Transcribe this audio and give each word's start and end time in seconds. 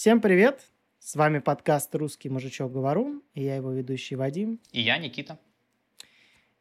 Всем 0.00 0.22
привет! 0.22 0.62
С 0.98 1.14
вами 1.14 1.40
подкаст 1.40 1.94
«Русский 1.94 2.30
мужичок 2.30 2.72
Говорун», 2.72 3.22
и 3.34 3.42
я 3.42 3.56
его 3.56 3.70
ведущий 3.70 4.16
Вадим. 4.16 4.58
И 4.72 4.80
я, 4.80 4.96
Никита. 4.96 5.38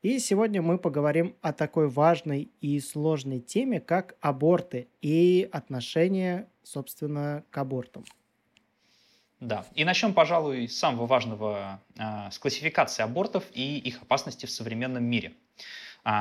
И 0.01 0.19
сегодня 0.19 0.61
мы 0.61 0.77
поговорим 0.77 1.37
о 1.39 1.53
такой 1.53 1.87
важной 1.87 2.51
и 2.59 2.77
сложной 2.81 3.39
теме, 3.39 3.79
как 3.79 4.17
аборты 4.19 4.89
и 5.01 5.47
отношение, 5.53 6.49
собственно, 6.63 7.45
к 7.49 7.57
абортам. 7.57 8.03
Да, 9.39 9.65
и 9.73 9.85
начнем, 9.85 10.13
пожалуй, 10.13 10.67
с 10.67 10.77
самого 10.77 11.05
важного, 11.05 11.81
э, 11.97 12.31
с 12.31 12.37
классификации 12.39 13.03
абортов 13.03 13.45
и 13.53 13.77
их 13.77 14.01
опасности 14.01 14.47
в 14.47 14.51
современном 14.51 15.05
мире– 15.05 15.31
а, 15.43 15.69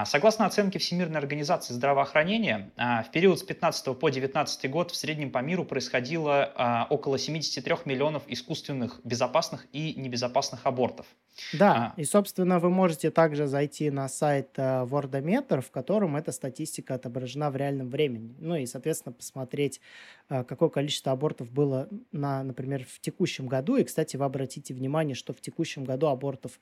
согласно 0.04 0.44
оценке 0.44 0.78
Всемирной 0.78 1.18
организации 1.18 1.72
здравоохранения, 1.72 2.70
а, 2.76 3.02
в 3.04 3.10
период 3.10 3.38
с 3.38 3.42
15 3.42 3.94
по 3.94 4.08
19 4.08 4.70
год 4.70 4.90
в 4.90 4.96
среднем 4.96 5.30
по 5.30 5.38
миру 5.38 5.64
происходило 5.64 6.52
а, 6.56 6.86
около 6.90 7.18
73 7.18 7.74
миллионов 7.84 8.24
искусственных 8.26 9.00
безопасных 9.04 9.66
и 9.72 9.94
небезопасных 9.94 10.66
абортов. 10.66 11.06
Да, 11.52 11.94
а. 11.96 12.00
и, 12.00 12.04
собственно, 12.04 12.58
вы 12.58 12.70
можете 12.70 13.10
также 13.10 13.46
зайти 13.46 13.90
на 13.90 14.08
сайт 14.08 14.58
Worldometer, 14.58 15.60
в 15.60 15.70
котором 15.70 16.16
эта 16.16 16.32
статистика 16.32 16.94
отображена 16.94 17.50
в 17.50 17.56
реальном 17.56 17.88
времени. 17.88 18.34
Ну 18.40 18.56
и, 18.56 18.66
соответственно, 18.66 19.12
посмотреть, 19.12 19.80
какое 20.28 20.68
количество 20.68 21.12
абортов 21.12 21.50
было, 21.50 21.88
на, 22.10 22.42
например, 22.42 22.84
в 22.84 23.00
текущем 23.00 23.46
году. 23.46 23.76
И, 23.76 23.84
кстати, 23.84 24.16
вы 24.16 24.24
обратите 24.24 24.74
внимание, 24.74 25.14
что 25.14 25.32
в 25.32 25.40
текущем 25.40 25.84
году 25.84 26.08
абортов 26.08 26.58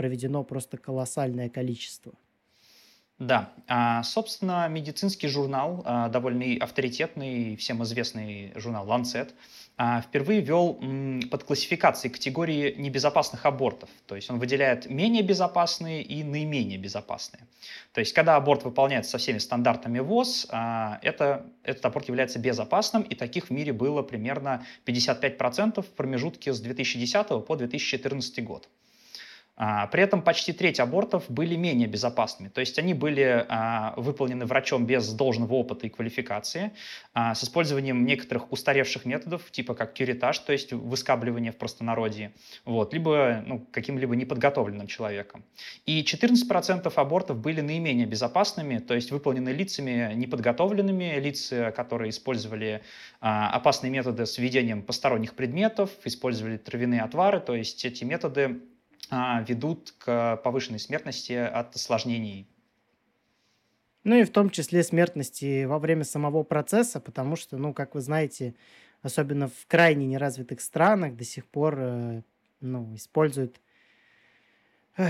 проведено 0.00 0.44
просто 0.44 0.78
колоссальное 0.78 1.50
количество. 1.50 2.14
Да, 3.18 3.52
а, 3.68 4.02
собственно, 4.02 4.66
медицинский 4.66 5.28
журнал, 5.28 5.82
а, 5.84 6.08
довольно 6.08 6.56
авторитетный, 6.58 7.54
всем 7.56 7.82
известный 7.82 8.50
журнал 8.54 8.88
Lancet, 8.88 9.28
а, 9.76 10.00
впервые 10.00 10.40
ввел 10.40 10.80
под 11.30 11.44
классификацией 11.44 12.10
категории 12.10 12.74
небезопасных 12.78 13.44
абортов. 13.44 13.90
То 14.06 14.16
есть 14.16 14.30
он 14.30 14.38
выделяет 14.38 14.88
менее 14.88 15.22
безопасные 15.22 16.02
и 16.02 16.24
наименее 16.24 16.78
безопасные. 16.78 17.42
То 17.92 18.00
есть 18.00 18.14
когда 18.14 18.36
аборт 18.36 18.64
выполняется 18.64 19.10
со 19.10 19.18
всеми 19.18 19.36
стандартами 19.36 19.98
ВОЗ, 19.98 20.46
это, 20.46 21.44
этот 21.62 21.84
аборт 21.84 22.08
является 22.08 22.38
безопасным, 22.38 23.02
и 23.02 23.14
таких 23.14 23.48
в 23.48 23.50
мире 23.50 23.74
было 23.74 24.00
примерно 24.00 24.64
55% 24.86 25.82
в 25.82 25.90
промежутке 25.90 26.54
с 26.54 26.60
2010 26.60 27.44
по 27.46 27.56
2014 27.56 28.44
год. 28.44 28.66
А, 29.62 29.88
при 29.88 30.02
этом 30.02 30.22
почти 30.22 30.54
треть 30.54 30.80
абортов 30.80 31.24
были 31.28 31.54
менее 31.54 31.86
безопасными, 31.86 32.48
то 32.48 32.62
есть 32.62 32.78
они 32.78 32.94
были 32.94 33.44
а, 33.46 33.92
выполнены 33.98 34.46
врачом 34.46 34.86
без 34.86 35.12
должного 35.12 35.52
опыта 35.52 35.86
и 35.86 35.90
квалификации, 35.90 36.72
а, 37.12 37.34
с 37.34 37.44
использованием 37.44 38.06
некоторых 38.06 38.50
устаревших 38.52 39.04
методов, 39.04 39.50
типа 39.50 39.74
как 39.74 39.92
кюритаж, 39.92 40.38
то 40.38 40.52
есть 40.52 40.72
выскабливание 40.72 41.52
в 41.52 41.56
простонародье, 41.56 42.32
вот, 42.64 42.94
либо 42.94 43.44
ну, 43.46 43.58
каким-либо 43.70 44.16
неподготовленным 44.16 44.86
человеком. 44.86 45.44
И 45.84 46.02
14% 46.04 46.90
абортов 46.96 47.36
были 47.38 47.60
наименее 47.60 48.06
безопасными, 48.06 48.78
то 48.78 48.94
есть 48.94 49.10
выполнены 49.10 49.50
лицами 49.50 50.14
неподготовленными, 50.14 51.20
лица, 51.20 51.70
которые 51.72 52.10
использовали 52.10 52.80
опасные 53.20 53.90
методы 53.90 54.24
с 54.24 54.38
введением 54.38 54.82
посторонних 54.82 55.34
предметов, 55.34 55.90
использовали 56.04 56.56
травяные 56.56 57.02
отвары, 57.02 57.40
то 57.40 57.54
есть 57.54 57.84
эти 57.84 58.04
методы 58.04 58.62
ведут 59.10 59.94
к 59.98 60.36
повышенной 60.44 60.78
смертности 60.78 61.32
от 61.32 61.74
осложнений. 61.74 62.48
Ну 64.04 64.16
и 64.16 64.24
в 64.24 64.30
том 64.30 64.50
числе 64.50 64.82
смертности 64.82 65.64
во 65.64 65.78
время 65.78 66.04
самого 66.04 66.42
процесса, 66.42 67.00
потому 67.00 67.36
что, 67.36 67.58
ну, 67.58 67.74
как 67.74 67.94
вы 67.94 68.00
знаете, 68.00 68.54
особенно 69.02 69.48
в 69.48 69.66
крайне 69.66 70.06
неразвитых 70.06 70.60
странах 70.60 71.16
до 71.16 71.24
сих 71.24 71.46
пор 71.46 71.76
э, 71.78 72.22
ну, 72.60 72.94
используют, 72.94 73.60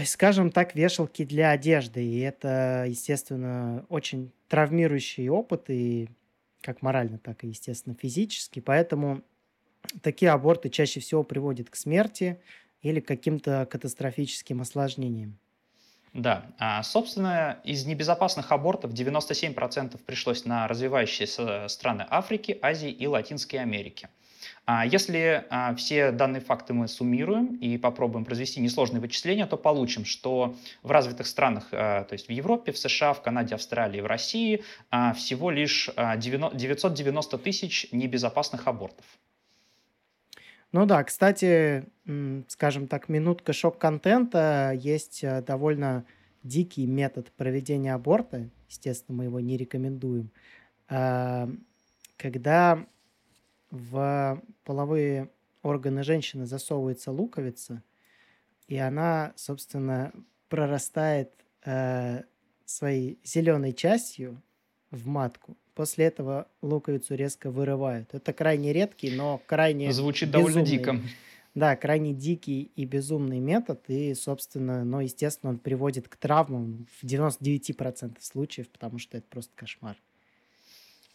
скажем 0.06 0.50
так, 0.50 0.74
вешалки 0.74 1.24
для 1.24 1.50
одежды. 1.50 2.04
И 2.04 2.20
это, 2.20 2.84
естественно, 2.88 3.86
очень 3.88 4.32
травмирующий 4.48 5.28
опыт, 5.28 5.70
и 5.70 6.08
как 6.60 6.82
морально, 6.82 7.18
так 7.18 7.44
и, 7.44 7.48
естественно, 7.48 7.94
физически. 7.94 8.60
Поэтому 8.60 9.22
такие 10.02 10.32
аборты 10.32 10.68
чаще 10.68 11.00
всего 11.00 11.22
приводят 11.22 11.70
к 11.70 11.76
смерти, 11.76 12.40
или 12.82 13.00
каким-то 13.00 13.66
катастрофическим 13.70 14.60
осложнением. 14.60 15.38
Да, 16.12 16.46
а, 16.58 16.82
собственно, 16.82 17.60
из 17.62 17.86
небезопасных 17.86 18.50
абортов 18.50 18.92
97% 18.92 20.00
пришлось 20.04 20.44
на 20.44 20.66
развивающиеся 20.66 21.68
страны 21.68 22.04
Африки, 22.10 22.58
Азии 22.62 22.90
и 22.90 23.06
Латинской 23.06 23.60
Америки. 23.60 24.08
А 24.66 24.84
если 24.84 25.46
а, 25.50 25.74
все 25.76 26.10
данные 26.10 26.40
факты 26.40 26.72
мы 26.72 26.88
суммируем 26.88 27.54
и 27.56 27.78
попробуем 27.78 28.24
произвести 28.24 28.60
несложные 28.60 29.00
вычисления, 29.00 29.46
то 29.46 29.56
получим, 29.56 30.04
что 30.04 30.56
в 30.82 30.90
развитых 30.90 31.28
странах, 31.28 31.70
то 31.70 32.08
есть 32.10 32.26
в 32.26 32.32
Европе, 32.32 32.72
в 32.72 32.78
США, 32.78 33.12
в 33.12 33.22
Канаде, 33.22 33.54
Австралии, 33.54 34.00
в 34.00 34.06
России 34.06 34.64
всего 35.14 35.50
лишь 35.50 35.90
990 35.96 37.38
тысяч 37.38 37.86
небезопасных 37.92 38.66
абортов. 38.66 39.04
Ну 40.72 40.86
да, 40.86 41.02
кстати, 41.02 41.84
скажем 42.46 42.86
так, 42.86 43.08
минутка 43.08 43.52
шок-контента. 43.52 44.72
Есть 44.76 45.24
э, 45.24 45.42
довольно 45.42 46.04
дикий 46.44 46.86
метод 46.86 47.32
проведения 47.32 47.92
аборта. 47.92 48.48
Естественно, 48.68 49.18
мы 49.18 49.24
его 49.24 49.40
не 49.40 49.56
рекомендуем. 49.56 50.30
А, 50.88 51.50
когда 52.16 52.86
в 53.70 54.42
половые 54.64 55.30
органы 55.62 56.04
женщины 56.04 56.46
засовывается 56.46 57.10
луковица, 57.10 57.82
и 58.68 58.76
она, 58.76 59.32
собственно, 59.34 60.12
прорастает 60.48 61.32
э, 61.64 62.22
своей 62.64 63.18
зеленой 63.24 63.72
частью 63.72 64.40
в 64.92 65.08
матку. 65.08 65.56
После 65.80 66.04
этого 66.04 66.46
луковицу 66.60 67.14
резко 67.14 67.50
вырывают. 67.50 68.12
Это 68.12 68.34
крайне 68.34 68.74
редкий, 68.74 69.16
но 69.16 69.40
крайне 69.46 69.90
Звучит 69.94 70.28
безумный, 70.28 70.52
довольно 70.52 70.68
дико. 70.68 71.00
Да, 71.54 71.74
крайне 71.74 72.12
дикий 72.12 72.70
и 72.76 72.84
безумный 72.84 73.38
метод. 73.38 73.80
И, 73.88 74.12
собственно, 74.12 74.84
ну, 74.84 75.00
естественно, 75.00 75.52
он 75.52 75.58
приводит 75.58 76.06
к 76.06 76.16
травмам 76.16 76.86
в 77.00 77.04
99% 77.06 78.18
случаев, 78.20 78.68
потому 78.68 78.98
что 78.98 79.16
это 79.16 79.26
просто 79.30 79.52
кошмар. 79.56 79.96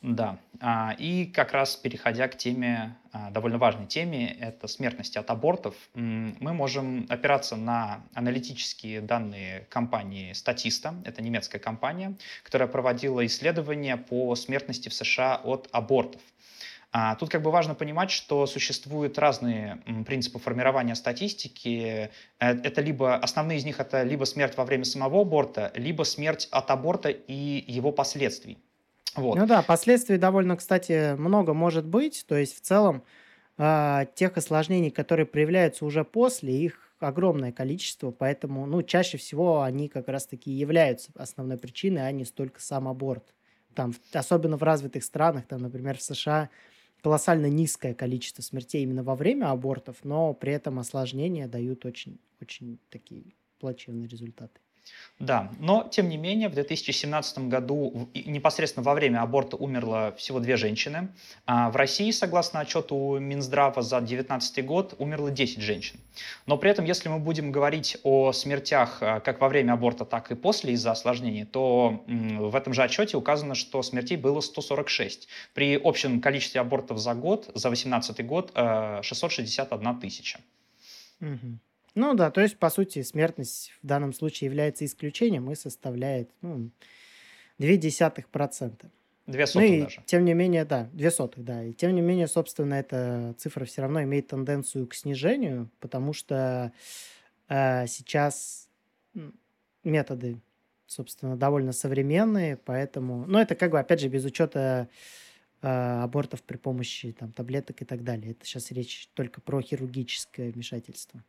Да, 0.08 0.38
а, 0.62 0.96
и 1.00 1.26
как 1.26 1.52
раз 1.52 1.76
переходя 1.76 2.28
к 2.28 2.38
теме, 2.38 2.96
а, 3.12 3.32
довольно 3.32 3.58
важной 3.58 3.88
теме, 3.88 4.32
это 4.34 4.68
смертности 4.68 5.18
от 5.18 5.32
абортов, 5.32 5.74
мы 5.96 6.54
можем 6.54 7.08
опираться 7.10 7.56
на 7.56 8.04
аналитические 8.14 9.02
данные 9.02 9.66
компании 9.72 10.32
Statista, 10.34 10.94
это 11.06 11.24
немецкая 11.24 11.58
компания, 11.58 12.16
которая 12.44 12.68
проводила 12.68 13.26
исследования 13.26 13.98
по 13.98 14.36
смертности 14.36 14.90
в 14.90 14.94
США 14.94 15.42
от 15.44 15.70
абортов. 15.72 16.22
А, 16.92 17.16
тут 17.16 17.32
как 17.32 17.42
бы 17.42 17.50
важно 17.50 17.74
понимать, 17.74 18.12
что 18.12 18.46
существуют 18.46 19.18
разные 19.18 19.82
принципы 20.06 20.38
формирования 20.38 20.94
статистики. 20.94 22.12
Э, 22.40 22.52
это 22.52 22.82
либо, 22.82 23.16
основные 23.16 23.58
из 23.58 23.66
них 23.66 23.80
это 23.80 24.04
либо 24.04 24.26
смерть 24.26 24.56
во 24.56 24.66
время 24.66 24.86
самого 24.86 25.22
аборта, 25.22 25.72
либо 25.74 26.04
смерть 26.04 26.48
от 26.52 26.70
аборта 26.70 27.10
и 27.10 27.64
его 27.68 27.92
последствий. 27.92 28.60
Вот. 29.16 29.40
Ну 29.40 29.46
да, 29.48 29.62
последствий 29.62 30.18
довольно, 30.18 30.58
кстати, 30.58 31.16
много 31.16 31.54
может 31.54 31.86
быть. 31.86 32.26
То 32.28 32.36
есть 32.38 32.56
в 32.56 32.62
целом 32.62 33.04
э, 33.58 34.06
тех 34.16 34.38
осложнений, 34.38 34.92
которые 34.92 35.26
проявляются 35.26 35.86
уже 35.86 36.04
после, 36.04 36.54
их 36.56 36.96
огромное 37.00 37.52
количество, 37.52 38.12
поэтому, 38.12 38.66
ну, 38.66 38.82
чаще 38.84 39.18
всего 39.18 39.62
они 39.62 39.90
как 39.90 40.08
раз-таки 40.08 40.52
являются 40.52 41.12
основной 41.16 41.58
причиной, 41.58 42.08
а 42.08 42.12
не 42.12 42.26
столько 42.26 42.62
сам 42.62 42.88
аборт. 42.88 43.34
Там, 43.74 43.94
особенно 44.14 44.58
в 44.58 44.64
развитых 44.64 45.04
странах, 45.04 45.46
там, 45.48 45.62
например, 45.62 45.98
в 45.98 46.02
США 46.02 46.50
колоссально 47.02 47.48
низкое 47.48 47.94
количество 47.94 48.42
смертей 48.42 48.84
именно 48.84 49.04
во 49.04 49.16
время 49.16 49.52
абортов, 49.52 49.98
но 50.04 50.34
при 50.34 50.54
этом 50.54 50.80
осложнения 50.80 51.48
дают 51.48 51.86
очень, 51.86 52.20
очень 52.42 52.80
такие 52.90 53.36
плачевные 53.60 54.08
результаты. 54.08 54.60
Да, 55.18 55.50
но 55.60 55.88
тем 55.90 56.10
не 56.10 56.18
менее 56.18 56.50
в 56.50 56.54
2017 56.54 57.48
году 57.48 58.10
непосредственно 58.14 58.84
во 58.84 58.94
время 58.94 59.22
аборта 59.22 59.56
умерло 59.56 60.14
всего 60.18 60.42
две 60.42 60.58
женщины. 60.58 61.08
А 61.46 61.70
в 61.70 61.78
России, 61.78 62.12
согласно 62.12 62.60
отчету 62.60 63.18
Минздрава 63.20 63.82
за 63.82 64.00
2019 64.00 64.66
год, 64.66 64.94
умерло 64.98 65.32
10 65.32 65.62
женщин. 65.62 66.02
Но 66.46 66.58
при 66.58 66.70
этом, 66.70 66.84
если 66.84 67.08
мы 67.08 67.20
будем 67.20 67.54
говорить 67.54 67.98
о 68.04 68.34
смертях 68.34 68.98
а, 69.00 69.22
как 69.22 69.40
во 69.40 69.48
время 69.48 69.74
аборта, 69.74 70.04
так 70.04 70.32
и 70.32 70.36
после 70.36 70.74
из-за 70.74 70.92
осложнений, 70.92 71.46
то 71.46 72.04
в 72.08 72.54
этом 72.54 72.74
же 72.74 72.84
отчете 72.84 73.16
указано, 73.16 73.56
что 73.56 73.82
смертей 73.84 74.18
было 74.18 74.42
146. 74.42 75.30
При 75.54 75.80
общем 75.82 76.20
количестве 76.20 76.60
абортов 76.60 76.98
за 76.98 77.14
год, 77.14 77.46
за 77.54 77.70
2018 77.70 78.26
год, 78.26 78.52
661 78.54 79.88
э, 79.88 80.02
тысяча. 80.02 80.40
Угу. 81.22 81.60
Ну 81.96 82.14
да, 82.14 82.30
то 82.30 82.42
есть, 82.42 82.58
по 82.58 82.70
сути, 82.70 83.02
смертность 83.02 83.74
в 83.82 83.88
данном 83.88 84.12
случае 84.14 84.48
является 84.48 84.84
исключением 84.86 85.50
и 85.50 85.56
составляет 85.56 86.30
ну, 86.42 86.70
0,2%. 87.58 88.86
Две 89.28 89.42
Ну 89.42 89.48
сотых 89.48 89.70
и 89.70 89.82
даже. 89.82 90.04
тем 90.06 90.24
не 90.24 90.34
менее, 90.36 90.66
да, 90.66 90.88
две 90.94 91.10
сотых, 91.10 91.44
да. 91.44 91.64
И 91.64 91.74
тем 91.74 91.96
не 91.96 92.02
менее, 92.02 92.28
собственно, 92.28 92.76
эта 92.76 93.34
цифра 93.40 93.66
все 93.66 93.82
равно 93.82 94.04
имеет 94.04 94.28
тенденцию 94.28 94.86
к 94.88 94.94
снижению, 94.94 95.72
потому 95.80 96.14
что 96.14 96.72
э, 97.48 97.88
сейчас 97.88 98.70
методы, 99.84 100.40
собственно, 100.86 101.36
довольно 101.38 101.72
современные, 101.72 102.58
поэтому... 102.58 103.26
Ну, 103.26 103.40
это 103.40 103.56
как 103.56 103.72
бы, 103.72 103.80
опять 103.80 104.02
же, 104.02 104.10
без 104.10 104.26
учета 104.26 104.90
э, 105.62 105.68
абортов 105.68 106.44
при 106.44 106.58
помощи 106.58 107.12
там, 107.14 107.32
таблеток 107.32 107.82
и 107.82 107.86
так 107.86 108.04
далее. 108.04 108.32
Это 108.32 108.46
сейчас 108.46 108.70
речь 108.72 109.10
только 109.16 109.42
про 109.42 109.62
хирургическое 109.62 110.52
вмешательство. 110.52 111.24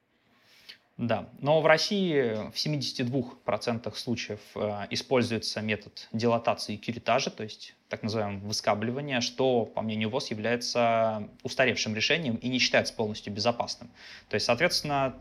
Да, 0.98 1.28
но 1.40 1.60
в 1.60 1.66
России 1.66 2.50
в 2.50 2.54
72% 2.54 3.94
случаев 3.94 4.40
э, 4.54 4.86
используется 4.88 5.60
метод 5.60 6.08
дилатации 6.10 6.74
и 6.74 6.78
кюретажа, 6.78 7.30
то 7.30 7.42
есть 7.42 7.74
так 7.90 8.02
называемого 8.02 8.46
выскабливания, 8.46 9.20
что, 9.20 9.66
по 9.66 9.82
мнению 9.82 10.08
ВОЗ, 10.08 10.30
является 10.30 11.28
устаревшим 11.42 11.94
решением 11.94 12.36
и 12.36 12.48
не 12.48 12.58
считается 12.58 12.94
полностью 12.94 13.30
безопасным. 13.30 13.90
То 14.30 14.36
есть, 14.36 14.46
соответственно, 14.46 15.14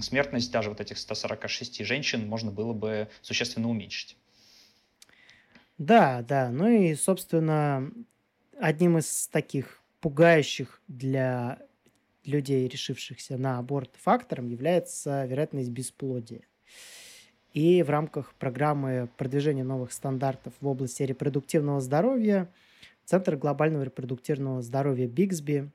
смертность 0.00 0.52
даже 0.52 0.68
вот 0.68 0.80
этих 0.80 0.96
146 0.96 1.84
женщин 1.84 2.28
можно 2.28 2.52
было 2.52 2.72
бы 2.72 3.08
существенно 3.20 3.68
уменьшить. 3.68 4.16
Да, 5.76 6.22
да. 6.22 6.50
Ну 6.50 6.68
и, 6.68 6.94
собственно, 6.94 7.90
одним 8.60 8.98
из 8.98 9.26
таких 9.26 9.82
пугающих 10.00 10.80
для 10.86 11.58
людей, 12.26 12.68
решившихся 12.68 13.38
на 13.38 13.58
аборт 13.58 13.90
фактором, 13.96 14.48
является 14.48 15.24
вероятность 15.24 15.70
бесплодия. 15.70 16.42
И 17.52 17.82
в 17.82 17.88
рамках 17.88 18.34
программы 18.34 19.08
продвижения 19.16 19.64
новых 19.64 19.92
стандартов 19.92 20.52
в 20.60 20.66
области 20.66 21.02
репродуктивного 21.02 21.80
здоровья 21.80 22.50
Центр 23.06 23.36
глобального 23.36 23.84
репродуктивного 23.84 24.62
здоровья 24.62 25.06
Бигсби 25.06 25.70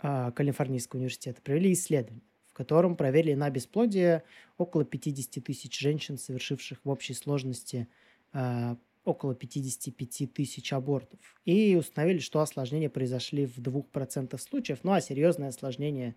а, 0.00 0.32
Калифорнийского 0.32 0.98
университета 0.98 1.40
провели 1.40 1.72
исследование, 1.72 2.24
в 2.48 2.54
котором 2.54 2.96
проверили 2.96 3.34
на 3.34 3.48
бесплодие 3.50 4.24
около 4.58 4.84
50 4.84 5.44
тысяч 5.44 5.78
женщин, 5.78 6.18
совершивших 6.18 6.80
в 6.82 6.90
общей 6.90 7.14
сложности 7.14 7.86
а, 8.32 8.76
около 9.08 9.34
55 9.34 10.32
тысяч 10.32 10.72
абортов. 10.72 11.18
И 11.44 11.76
установили, 11.76 12.18
что 12.18 12.40
осложнения 12.40 12.90
произошли 12.90 13.46
в 13.46 13.58
2% 13.58 14.38
случаев, 14.38 14.80
ну 14.82 14.92
а 14.92 15.00
серьезные 15.00 15.48
осложнения 15.48 16.14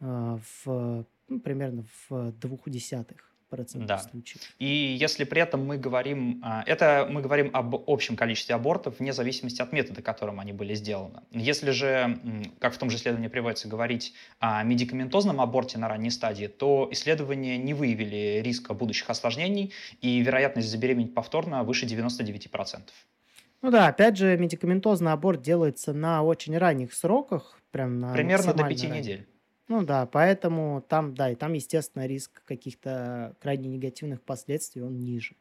а, 0.00 0.38
в, 0.64 1.06
ну, 1.28 1.40
примерно 1.40 1.84
в 2.08 2.32
двух 2.32 2.68
десятых 2.70 3.31
процентов 3.52 3.86
Да. 3.88 3.98
случаев. 3.98 4.40
И 4.58 4.66
если 4.66 5.24
при 5.24 5.42
этом 5.42 5.64
мы 5.66 5.76
говорим, 5.76 6.40
а, 6.42 6.62
это 6.66 7.06
мы 7.10 7.20
говорим 7.20 7.50
об 7.52 7.74
общем 7.86 8.16
количестве 8.16 8.54
абортов 8.54 8.98
вне 8.98 9.12
зависимости 9.12 9.60
от 9.60 9.72
метода, 9.72 10.00
которым 10.02 10.40
они 10.40 10.52
были 10.52 10.74
сделаны. 10.74 11.20
Если 11.30 11.70
же, 11.70 12.18
как 12.58 12.72
в 12.74 12.78
том 12.78 12.88
же 12.90 12.96
исследовании 12.96 13.28
приводится, 13.28 13.68
говорить 13.68 14.14
о 14.40 14.62
медикаментозном 14.62 15.40
аборте 15.40 15.78
на 15.78 15.88
ранней 15.88 16.10
стадии, 16.10 16.46
то 16.46 16.88
исследования 16.92 17.58
не 17.58 17.74
выявили 17.74 18.40
риска 18.42 18.72
будущих 18.74 19.10
осложнений, 19.10 19.72
и 20.00 20.20
вероятность 20.20 20.68
забеременеть 20.70 21.14
повторно 21.14 21.62
выше 21.62 21.84
99%. 21.86 22.80
Ну 23.60 23.70
да, 23.70 23.86
опять 23.88 24.16
же, 24.16 24.36
медикаментозный 24.38 25.12
аборт 25.12 25.42
делается 25.42 25.92
на 25.92 26.22
очень 26.22 26.56
ранних 26.58 26.92
сроках, 26.94 27.60
прям 27.70 27.98
на 28.00 28.12
Примерно 28.12 28.52
до 28.54 28.62
максимально 28.62 28.74
5 28.74 28.82
ранних. 28.90 29.04
недель. 29.04 29.28
Ну 29.68 29.84
да, 29.84 30.06
поэтому 30.06 30.84
там, 30.88 31.14
да, 31.14 31.30
и 31.30 31.34
там, 31.34 31.52
естественно, 31.52 32.06
риск 32.06 32.42
каких-то 32.44 33.34
крайне 33.40 33.68
негативных 33.68 34.22
последствий, 34.22 34.82
он 34.82 34.98
ниже. 35.00 35.34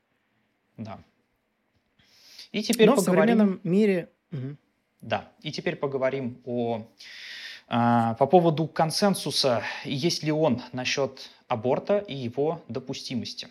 Да. 0.78 1.00
И 2.52 2.62
теперь 2.64 2.88
Но 2.88 2.94
в 2.94 2.98
поговорим... 2.98 3.38
современном 3.38 3.60
мире... 3.64 4.10
Мгм. 4.32 4.58
Да, 5.02 5.32
и 5.42 5.52
теперь 5.52 5.76
поговорим 5.76 6.40
о, 6.46 6.88
а, 7.68 8.14
по 8.16 8.28
поводу 8.28 8.68
консенсуса, 8.68 9.64
есть 9.84 10.22
ли 10.24 10.32
он 10.32 10.62
насчет 10.74 11.32
аборта 11.48 11.98
и 11.98 12.16
его 12.16 12.62
допустимости. 12.68 13.48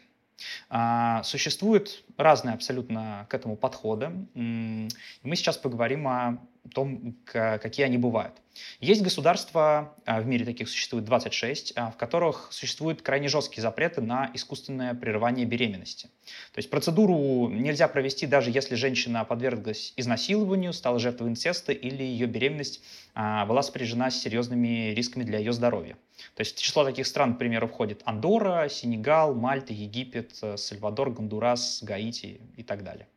А, 0.68 1.22
Существуют 1.22 2.04
разные 2.16 2.54
абсолютно 2.54 3.26
к 3.28 3.34
этому 3.34 3.56
подходы. 3.56 4.10
Мы 4.34 5.36
сейчас 5.36 5.56
поговорим 5.56 6.08
о 6.08 6.38
том, 6.74 7.16
какие 7.24 7.86
они 7.86 7.98
бывают. 7.98 8.34
Есть 8.80 9.02
государства, 9.02 9.94
а, 10.04 10.20
в 10.20 10.26
мире 10.26 10.44
таких 10.44 10.68
существует 10.68 11.04
26, 11.04 11.72
а, 11.76 11.90
в 11.90 11.96
которых 11.96 12.48
существуют 12.50 13.02
крайне 13.02 13.28
жесткие 13.28 13.62
запреты 13.62 14.00
на 14.00 14.30
искусственное 14.34 14.94
прерывание 14.94 15.46
беременности. 15.46 16.08
То 16.52 16.58
есть 16.58 16.70
процедуру 16.70 17.48
нельзя 17.48 17.88
провести, 17.88 18.26
даже 18.26 18.50
если 18.50 18.74
женщина 18.74 19.24
подверглась 19.24 19.92
изнасилованию, 19.96 20.72
стала 20.72 20.98
жертвой 20.98 21.30
инцеста 21.30 21.72
или 21.72 22.02
ее 22.02 22.26
беременность 22.26 22.82
была 23.14 23.62
сопряжена 23.62 24.10
с 24.10 24.20
серьезными 24.20 24.92
рисками 24.94 25.24
для 25.24 25.38
ее 25.38 25.52
здоровья. 25.52 25.96
То 26.34 26.40
есть 26.40 26.56
в 26.56 26.62
число 26.62 26.84
таких 26.84 27.06
стран, 27.06 27.34
к 27.34 27.38
примеру, 27.38 27.66
входит 27.66 28.02
Андорра, 28.04 28.68
Сенегал, 28.68 29.34
Мальта, 29.34 29.72
Египет, 29.72 30.32
э, 30.42 30.56
Сальвадор, 30.56 31.10
Гондурас, 31.10 31.82
Гаити 31.82 32.40
и 32.56 32.62
так 32.62 32.82
далее. 32.84 33.08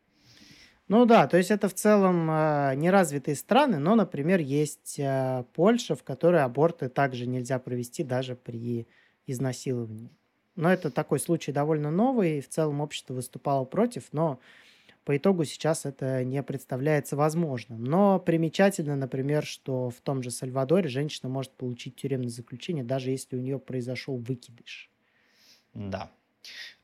Ну 0.86 1.06
да, 1.06 1.26
то 1.26 1.38
есть 1.38 1.50
это 1.50 1.68
в 1.68 1.74
целом 1.74 2.30
э, 2.30 2.74
неразвитые 2.76 3.36
страны, 3.36 3.78
но, 3.78 3.94
например, 3.94 4.40
есть 4.40 4.98
э, 4.98 5.44
Польша, 5.54 5.96
в 5.96 6.02
которой 6.02 6.42
аборты 6.42 6.90
также 6.90 7.26
нельзя 7.26 7.58
провести 7.58 8.04
даже 8.04 8.36
при 8.36 8.86
изнасиловании. 9.26 10.10
Но 10.56 10.70
это 10.70 10.90
такой 10.90 11.20
случай 11.20 11.52
довольно 11.52 11.90
новый, 11.90 12.38
и 12.38 12.40
в 12.40 12.48
целом 12.48 12.80
общество 12.82 13.14
выступало 13.14 13.64
против, 13.64 14.08
но 14.12 14.38
по 15.04 15.16
итогу 15.16 15.44
сейчас 15.44 15.84
это 15.86 16.24
не 16.24 16.42
представляется 16.42 17.16
возможным. 17.16 17.84
Но 17.84 18.18
примечательно, 18.18 18.96
например, 18.96 19.44
что 19.44 19.90
в 19.90 20.00
том 20.00 20.22
же 20.22 20.30
Сальвадоре 20.30 20.88
женщина 20.88 21.28
может 21.28 21.52
получить 21.52 21.96
тюремное 21.96 22.30
заключение, 22.30 22.84
даже 22.84 23.10
если 23.10 23.36
у 23.36 23.40
нее 23.40 23.58
произошел 23.58 24.16
выкидыш. 24.16 24.90
Да. 25.74 26.10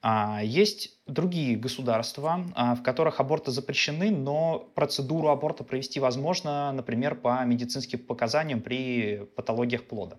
А, 0.03 0.43
Есть 0.43 0.99
другие 1.07 1.57
государства, 1.57 2.47
а, 2.55 2.75
в 2.75 2.83
которых 2.83 3.21
аборты 3.21 3.51
запрещены, 3.51 4.11
но 4.11 4.71
процедуру 4.75 5.29
аборта 5.29 5.65
провести 5.65 6.01
возможно, 6.01 6.73
например, 6.73 7.17
по 7.17 7.45
медицинским 7.45 7.99
показаниям 7.99 8.63
при 8.63 9.27
патологиях 9.37 9.87
плода. 9.87 10.19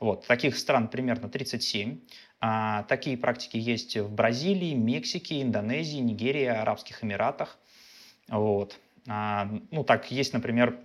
Вот, 0.00 0.26
таких 0.26 0.58
стран 0.58 0.88
примерно 0.88 1.28
37. 1.28 2.00
А, 2.40 2.82
Такие 2.84 3.16
практики 3.16 3.56
есть 3.56 3.96
в 3.96 4.12
Бразилии, 4.12 4.74
Мексике, 4.74 5.42
Индонезии, 5.42 5.98
Нигерии, 5.98 6.44
Арабских 6.44 7.02
Эмиратах. 7.02 7.58
Вот. 8.28 8.78
А, 9.08 9.48
Ну, 9.70 9.84
так, 9.84 10.10
есть, 10.10 10.32
например, 10.32 10.78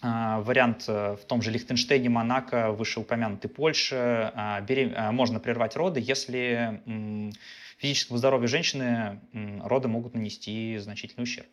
а, 0.00 0.40
вариант 0.40 0.84
э, 0.86 1.16
в 1.16 1.24
том 1.26 1.42
же 1.42 1.50
Лихтенштейне, 1.50 2.08
Монако, 2.08 2.70
вышеупомянутой 2.70 3.50
Польше. 3.50 4.32
а, 4.34 5.12
Можно 5.12 5.40
прервать 5.40 5.76
роды, 5.76 6.00
если 6.00 6.80
физическому 7.78 8.18
здоровью 8.18 8.48
женщины 8.48 9.20
роды 9.64 9.88
могут 9.88 10.14
нанести 10.14 10.76
значительный 10.78 11.24
ущерб. 11.24 11.48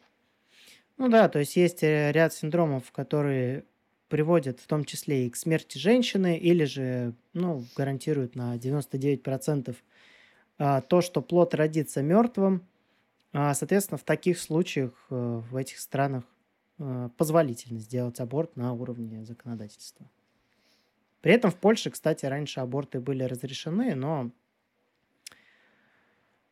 Ну 0.97 1.09
да, 1.09 1.27
то 1.27 1.39
есть 1.39 1.55
есть 1.55 1.83
э, 1.83 2.11
ряд 2.11 2.33
синдромов, 2.33 2.91
которые 2.91 3.65
приводят 4.07 4.59
в 4.59 4.67
том 4.67 4.85
числе 4.85 5.27
и 5.27 5.29
к 5.29 5.35
смерти 5.35 5.77
женщины, 5.77 6.37
или 6.37 6.63
же, 6.65 7.13
ну, 7.33 7.65
гарантируют 7.75 8.35
на 8.35 8.55
99% 8.57 9.75
а, 10.57 10.81
то, 10.81 11.01
что 11.01 11.21
плод 11.21 11.53
родится 11.53 12.01
мертвым. 12.01 12.65
А, 13.33 13.53
Соответственно, 13.53 13.97
в 13.97 14.03
таких 14.03 14.39
случаях 14.39 14.91
э, 15.09 15.41
в 15.49 15.55
этих 15.55 15.79
странах 15.79 16.23
э, 16.79 17.09
позволительно 17.17 17.79
сделать 17.79 18.19
аборт 18.19 18.55
на 18.55 18.73
уровне 18.73 19.25
законодательства. 19.25 20.09
При 21.21 21.33
этом 21.33 21.51
в 21.51 21.55
Польше, 21.55 21.89
кстати, 21.89 22.25
раньше 22.25 22.59
аборты 22.59 22.99
были 22.99 23.23
разрешены, 23.23 23.95
но 23.95 24.31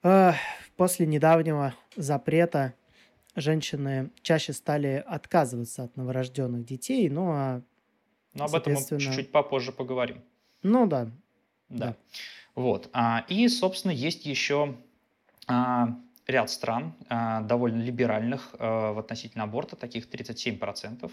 э, 0.01 0.33
после 0.75 1.05
недавнего 1.05 1.75
запрета 1.95 2.74
женщины 3.36 4.12
чаще 4.22 4.54
стали 4.54 5.04
отказываться 5.06 5.84
от 5.84 5.98
новорожденных 5.98 6.66
детей, 6.66 7.10
ну 7.10 7.32
а, 7.32 7.62
Но 8.34 8.46
об 8.46 8.56
этом 8.56 8.74
мы 8.74 8.82
чуть-чуть 8.82 9.32
попозже 9.32 9.72
поговорим. 9.72 10.22
ну 10.62 10.88
да, 10.88 11.06
Да. 11.70 11.88
да. 11.88 11.96
Вот. 12.56 12.90
а, 12.94 13.25
И, 13.30 13.48
собственно, 13.48 13.92
есть 13.92 14.25
еще 14.25 14.75
а, 15.48 15.98
ряд 16.28 16.50
стран, 16.50 16.94
а, 17.10 17.42
довольно 17.42 17.82
либеральных 17.82 18.56
а, 18.60 18.94
в 18.94 19.00
относительно 19.00 19.44
аборта, 19.46 19.75
таких 19.75 20.08
37%, 20.10 21.06
а, 21.06 21.10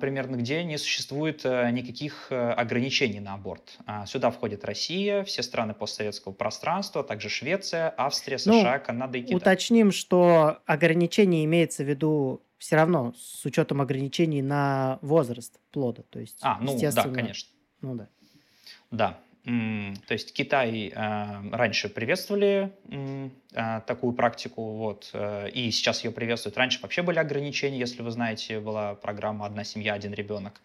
примерно, 0.00 0.36
где 0.36 0.62
не 0.62 0.78
существует 0.78 1.40
а, 1.44 1.70
никаких 1.70 2.28
а, 2.30 2.52
ограничений 2.54 3.20
на 3.20 3.34
аборт. 3.34 3.76
А, 3.86 4.06
Сюда 4.06 4.30
входит 4.30 4.64
Россия, 4.64 5.24
все 5.24 5.42
страны 5.42 5.74
постсоветского 5.74 6.32
пространства, 6.32 7.00
а 7.00 7.04
также 7.04 7.28
Швеция, 7.28 7.92
Австрия, 7.96 8.38
Ну, 8.46 8.60
США, 8.60 8.78
Канада 8.78 9.18
и 9.18 9.22
Китай. 9.22 9.36
уточним, 9.36 9.90
что 9.90 10.58
ограничение 10.66 11.44
имеется 11.44 11.82
в 11.82 11.88
виду 11.88 12.42
все 12.58 12.76
равно 12.76 13.14
с 13.16 13.44
учетом 13.44 13.80
ограничений 13.80 14.42
на 14.42 14.98
возраст 15.02 15.58
плода. 15.70 16.02
То 16.08 16.20
есть, 16.20 16.38
А, 16.42 16.58
ну 16.60 16.78
да, 16.78 17.02
конечно. 17.08 17.50
ну 17.80 17.94
да. 17.96 18.08
Да. 18.90 19.18
То 19.44 20.12
есть 20.14 20.32
Китай 20.32 20.92
раньше 20.94 21.88
приветствовали 21.88 22.72
такую 23.86 24.12
практику, 24.14 24.62
вот, 24.76 25.10
э, 25.12 25.48
и 25.50 25.70
сейчас 25.70 26.02
ее 26.02 26.10
приветствуют. 26.10 26.56
Раньше 26.56 26.80
вообще 26.82 27.02
были 27.02 27.20
ограничения, 27.20 27.78
если 27.78 28.02
вы 28.02 28.10
знаете, 28.10 28.58
была 28.58 28.94
программа 28.94 29.46
«Одна 29.46 29.62
семья, 29.62 29.94
один 29.94 30.12
ребенок». 30.12 30.60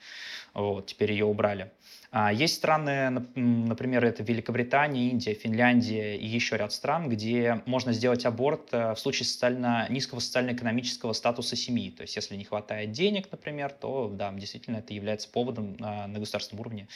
Вот, 0.56 0.88
теперь 0.88 1.12
ее 1.12 1.26
убрали. 1.26 1.72
А, 2.12 2.34
есть 2.34 2.56
страны, 2.56 3.24
например, 3.36 4.04
это 4.04 4.24
Великобритания, 4.24 5.10
Индия, 5.10 5.36
Финляндия 5.36 6.18
и 6.18 6.26
еще 6.26 6.58
ряд 6.58 6.74
стран, 6.74 7.08
где 7.08 7.62
можно 7.68 7.94
сделать 7.94 8.26
аборт 8.26 8.70
э, 8.72 8.96
в 8.96 9.00
случае 9.00 9.28
социально, 9.28 9.86
низкого 9.90 10.20
социально-экономического 10.20 11.14
статуса 11.14 11.56
семьи. 11.56 11.92
То 11.92 12.02
есть 12.02 12.16
если 12.16 12.36
не 12.36 12.46
хватает 12.46 12.92
денег, 12.92 13.28
например, 13.32 13.72
то 13.72 14.10
да, 14.12 14.32
действительно 14.34 14.78
это 14.78 14.92
является 14.94 15.30
поводом 15.30 15.78
а, 15.82 16.08
на 16.08 16.18
государственном 16.18 16.62
уровне 16.62 16.88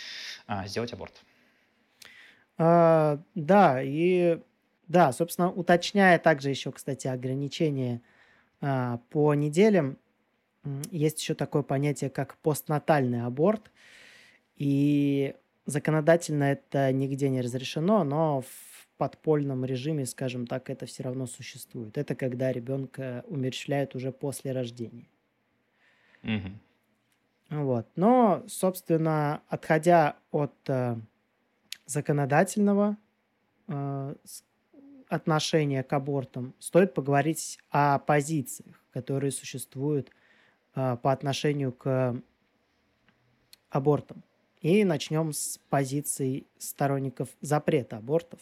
а, 0.48 0.66
сделать 0.66 0.94
аборт. 0.94 1.14
А, 2.58 3.20
да, 3.36 3.82
и 3.82 4.40
да, 4.88 5.12
собственно, 5.12 5.52
уточняя 5.52 6.20
также 6.20 6.50
еще, 6.50 6.72
кстати, 6.72 7.08
ограничения 7.08 8.02
а, 8.62 9.00
по 9.10 9.34
неделям, 9.34 9.98
есть 10.92 11.20
еще 11.20 11.34
такое 11.34 11.64
понятие, 11.64 12.10
как 12.10 12.38
постнатальный 12.38 13.26
аборт– 13.26 13.72
и 14.56 15.36
законодательно 15.66 16.44
это 16.46 16.92
нигде 16.92 17.30
не 17.30 17.42
разрешено, 17.42 18.04
но 18.04 18.42
в 18.42 18.88
подпольном 18.98 19.66
режиме, 19.66 20.06
скажем 20.06 20.46
так, 20.48 20.70
это 20.70 20.86
все 20.86 21.04
равно 21.04 21.26
существует. 21.26 21.98
Это 21.98 22.16
когда 22.16 22.52
ребенка 22.52 23.24
умерщвляют 23.28 23.96
уже 23.96 24.12
после 24.12 24.52
рождения. 24.52 25.08
Угу. 26.24 27.62
Вот. 27.62 27.88
Но, 27.96 28.44
собственно, 28.48 29.42
отходя 29.50 30.16
от 30.32 30.54
э, 30.68 30.96
законодательного 31.86 32.98
э, 33.68 34.16
отношения 35.08 35.84
к 35.84 35.94
абортам, 35.94 36.54
стоит 36.60 36.94
поговорить 36.94 37.60
о 37.70 38.00
позициях, 38.00 38.84
которые 38.92 39.32
существуют 39.32 40.10
э, 40.76 40.98
по 41.02 41.12
отношению 41.12 41.72
к 41.72 42.22
абортам. 43.70 44.24
И 44.62 44.86
начнем 44.86 45.34
с 45.34 45.60
позиций 45.70 46.48
сторонников 46.58 47.30
запрета 47.42 47.98
абортов. 47.98 48.40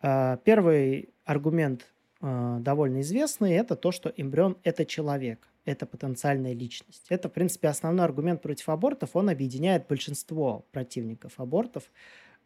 А, 0.00 0.38
первый 0.38 1.10
аргумент 1.24 1.86
довольно 2.20 3.02
известный– 3.02 3.52
это 3.54 3.76
то, 3.76 3.92
что 3.92 4.12
эмбрион– 4.16 4.56
это 4.64 4.84
человек, 4.84 5.46
это 5.66 5.84
потенциальная 5.84 6.54
личность. 6.54 7.04
Это, 7.10 7.28
в 7.28 7.32
принципе, 7.32 7.68
основной 7.68 8.06
аргумент 8.06 8.40
против 8.40 8.68
абортов. 8.70 9.10
Он 9.14 9.28
объединяет 9.28 9.86
большинство 9.86 10.64
противников 10.72 11.38
абортов, 11.38 11.90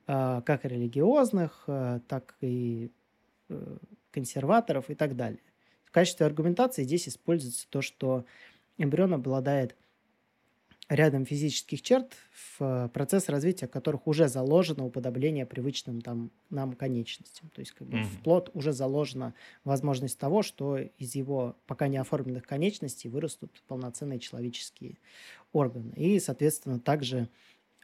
а, 0.08 0.40
как 0.42 0.64
религиозных, 0.64 1.64
так 2.08 2.36
и 2.40 2.90
э, 3.48 3.76
консерваторов 4.10 4.90
и 4.90 4.96
так 4.96 5.14
далее. 5.14 5.42
В 5.84 5.92
качестве 5.92 6.26
аргументации 6.26 6.82
здесь 6.82 7.08
используется 7.08 7.68
то, 7.70 7.82
что 7.82 8.24
эмбрион 8.78 9.14
обладает– 9.14 9.76
рядом 10.90 11.24
физических 11.24 11.82
черт, 11.82 12.16
в 12.58 12.90
процесс 12.92 13.28
развития 13.28 13.68
которых 13.68 14.06
уже 14.06 14.28
заложено 14.28 14.84
уподобление 14.84 15.46
привычным 15.46 16.00
там, 16.00 16.30
нам 16.50 16.72
конечностям. 16.72 17.48
То 17.50 17.60
есть 17.60 17.72
как 17.72 17.86
бы, 17.86 17.98
mm-hmm. 17.98 18.04
в 18.04 18.22
плод 18.22 18.50
уже 18.54 18.72
заложена 18.72 19.32
возможность 19.64 20.18
того, 20.18 20.42
что 20.42 20.78
из 20.78 21.14
его 21.14 21.56
пока 21.66 21.86
не 21.86 21.96
оформленных 21.96 22.44
конечностей 22.44 23.08
вырастут 23.08 23.62
полноценные 23.68 24.18
человеческие 24.18 24.98
органы. 25.52 25.92
И, 25.94 26.18
соответственно, 26.18 26.80
также 26.80 27.28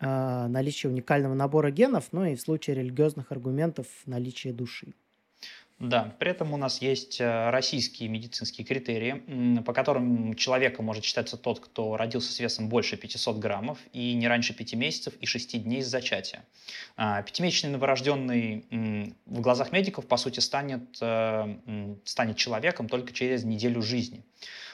э, 0.00 0.46
наличие 0.48 0.90
уникального 0.90 1.34
набора 1.34 1.70
генов, 1.70 2.08
ну 2.10 2.24
и 2.24 2.34
в 2.34 2.40
случае 2.40 2.76
религиозных 2.76 3.30
аргументов 3.30 3.86
наличие 4.04 4.52
души. 4.52 4.94
Да, 5.78 6.16
при 6.18 6.30
этом 6.30 6.54
у 6.54 6.56
нас 6.56 6.80
есть 6.80 7.20
э, 7.20 7.50
российские 7.50 8.08
медицинские 8.08 8.66
критерии, 8.66 9.60
по 9.60 9.74
которым 9.74 10.34
человеком 10.34 10.86
может 10.86 11.04
считаться 11.04 11.36
тот, 11.36 11.60
кто 11.60 11.98
родился 11.98 12.32
с 12.32 12.40
весом 12.40 12.70
больше 12.70 12.96
500 12.96 13.36
граммов 13.36 13.78
и 13.92 14.14
не 14.14 14.26
раньше 14.26 14.54
5 14.54 14.74
месяцев 14.74 15.14
и 15.20 15.26
6 15.26 15.62
дней 15.62 15.82
с 15.82 15.86
зачатия. 15.86 16.46
А, 16.96 17.20
пятимесячный 17.20 17.70
новорожденный 17.70 19.12
в 19.26 19.40
глазах 19.42 19.70
медиков, 19.70 20.06
по 20.06 20.16
сути, 20.16 20.40
станет, 20.40 20.96
э, 21.02 21.56
станет 22.04 22.38
человеком 22.38 22.88
только 22.88 23.12
через 23.12 23.44
неделю 23.44 23.82
жизни. 23.82 24.24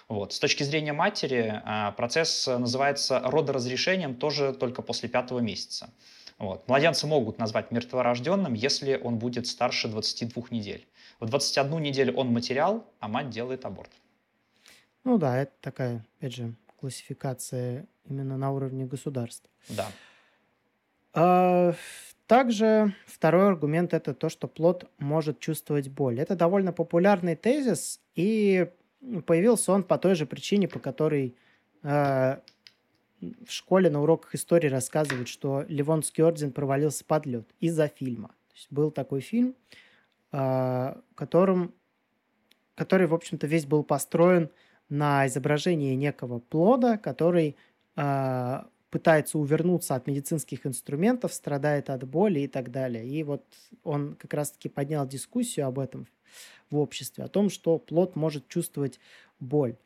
Вот. 0.07 0.33
С 0.33 0.39
точки 0.39 0.63
зрения 0.63 0.93
матери 0.93 1.63
а, 1.65 1.91
процесс 1.93 2.47
называется 2.47 3.19
родоразрешением 3.19 4.15
тоже 4.15 4.53
только 4.53 4.83
после 4.83 5.09
пятого 5.09 5.41
месяца. 5.41 5.91
Вот. 6.43 6.67
Младенца 6.67 7.07
могут 7.07 7.39
назвать 7.39 7.71
мертворожденным, 7.71 8.55
если 8.55 8.97
он 9.01 9.17
будет 9.17 9.47
старше 9.47 9.87
22 9.87 10.47
недель. 10.51 10.89
В 11.21 11.27
21 11.27 11.81
неделю 11.81 12.17
он 12.17 12.33
материал, 12.33 12.85
а 12.99 13.07
мать 13.07 13.31
делает 13.31 13.65
аборт. 13.65 13.91
Ну 15.05 15.19
да, 15.19 15.39
это 15.39 15.53
такая, 15.61 16.05
опять 16.19 16.35
же, 16.35 16.55
классификация 16.81 17.87
именно 18.11 18.37
на 18.37 18.51
уровне 18.51 18.87
государства. 18.87 19.49
Да. 19.69 19.87
А, 21.15 21.75
также 22.27 22.93
второй 23.07 23.47
аргумент 23.47 23.95
это 23.95 24.13
то, 24.13 24.29
что 24.29 24.49
плод 24.49 24.91
может 24.99 25.39
чувствовать 25.39 25.91
боль. 25.91 26.19
Это 26.19 26.35
довольно 26.35 26.73
популярный 26.73 27.37
тезис, 27.37 28.01
и 28.17 28.69
появился 29.27 29.71
он 29.71 29.85
по 29.85 29.97
той 29.97 30.17
же 30.17 30.27
причине, 30.27 30.67
по 30.67 30.81
которой 30.81 31.37
э, 31.85 32.39
в 33.23 33.51
школе 33.51 33.89
на 33.91 34.03
уроках 34.03 34.35
истории 34.35 34.69
рассказывают, 34.69 35.29
что 35.29 35.65
Ливонский 35.69 36.23
орден 36.23 36.53
провалился 36.53 37.05
под 37.05 37.27
лед 37.27 37.49
из-за 37.61 37.89
фильма. 37.89 38.29
То 38.29 38.55
есть 38.57 38.67
был 38.71 38.91
такой 38.91 39.21
фильм, 39.21 39.55
а, 40.33 41.01
которым, 41.15 41.73
который, 42.75 43.07
в 43.07 43.15
общем-то, 43.15 43.47
весь 43.47 43.67
был 43.67 43.85
построен 43.85 44.51
на 44.89 45.27
изображении 45.27 45.95
некого 45.95 46.41
плода, 46.41 46.99
который 46.99 47.57
а, 47.97 48.69
пытается 48.91 49.39
увернуться 49.39 49.95
от 49.95 50.07
медицинских 50.07 50.67
инструментов, 50.67 51.33
страдает 51.33 51.89
от 51.89 52.07
боли 52.07 52.41
и 52.41 52.49
так 52.49 52.71
далее. 52.71 53.07
И 53.07 53.23
вот 53.23 53.45
он 53.85 54.17
как 54.17 54.35
раз-таки 54.35 54.69
поднял 54.69 55.07
дискуссию 55.07 55.67
об 55.67 55.79
этом 55.79 56.07
в 56.71 56.79
обществе, 56.79 57.25
о 57.25 57.29
том, 57.29 57.49
что 57.51 57.79
плод 57.79 58.17
может 58.17 58.49
чувствовать 58.49 59.01
боль. 59.41 59.77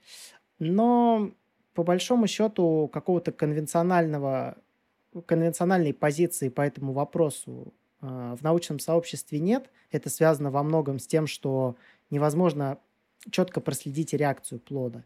Но 0.59 1.33
по 1.77 1.85
большому 1.85 2.27
счету 2.27 2.91
какого-то 2.93 3.31
конвенционального 3.31 4.57
конвенциональной 5.27 5.95
позиции 5.95 6.49
по 6.49 6.61
этому 6.61 6.93
вопросу 6.93 7.73
а, 8.01 8.35
в 8.37 8.43
научном 8.43 8.79
сообществе 8.79 9.39
нет. 9.41 9.71
Это 9.91 10.11
связано 10.11 10.51
во 10.51 10.63
многом 10.63 10.99
с 10.99 11.07
тем, 11.07 11.27
что 11.27 11.77
невозможно 12.11 12.79
четко 13.31 13.61
проследить 13.61 14.13
реакцию 14.13 14.59
плода. 14.61 15.05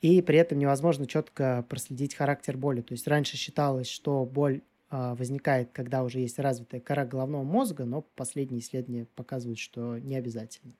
И 0.00 0.20
при 0.22 0.38
этом 0.38 0.58
невозможно 0.58 1.06
четко 1.06 1.64
проследить 1.68 2.14
характер 2.14 2.56
боли. 2.56 2.82
То 2.82 2.92
есть 2.92 3.06
раньше 3.06 3.36
считалось, 3.36 3.88
что 3.88 4.24
боль 4.24 4.62
а, 4.90 5.14
возникает, 5.14 5.70
когда 5.72 6.02
уже 6.02 6.20
есть 6.20 6.38
развитая 6.38 6.80
кора 6.80 7.04
головного 7.04 7.44
мозга, 7.44 7.84
но 7.84 8.02
последние 8.02 8.60
исследования 8.60 9.06
показывают, 9.14 9.58
что 9.58 9.98
не 9.98 10.16
обязательно. 10.16 10.72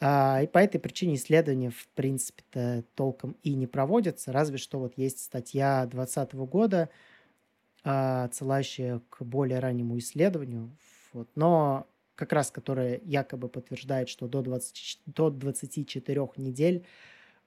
А, 0.00 0.40
и 0.42 0.46
по 0.46 0.58
этой 0.58 0.78
причине 0.78 1.14
исследования, 1.16 1.70
в 1.70 1.88
принципе-то, 1.88 2.84
толком 2.94 3.36
и 3.42 3.54
не 3.54 3.66
проводятся, 3.66 4.32
разве 4.32 4.56
что 4.56 4.78
вот 4.78 4.94
есть 4.96 5.18
статья 5.18 5.86
2020 5.86 6.32
года, 6.46 6.88
а, 7.84 8.24
отсылающая 8.24 9.02
к 9.10 9.22
более 9.22 9.58
раннему 9.58 9.98
исследованию, 9.98 10.70
вот, 11.12 11.28
но 11.34 11.86
как 12.14 12.32
раз 12.32 12.50
которая 12.50 13.00
якобы 13.04 13.48
подтверждает, 13.48 14.08
что 14.08 14.26
до, 14.26 14.42
20, 14.42 15.00
до 15.06 15.30
24 15.30 16.28
недель 16.36 16.86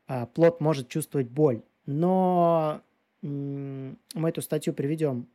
а, 0.07 0.27
плод 0.27 0.61
может 0.61 0.89
чувствовать 0.89 1.29
боль. 1.29 1.63
Но 1.85 2.81
мы 3.21 3.95
эту 4.29 4.41
статью 4.41 4.73
приведем 4.73 5.27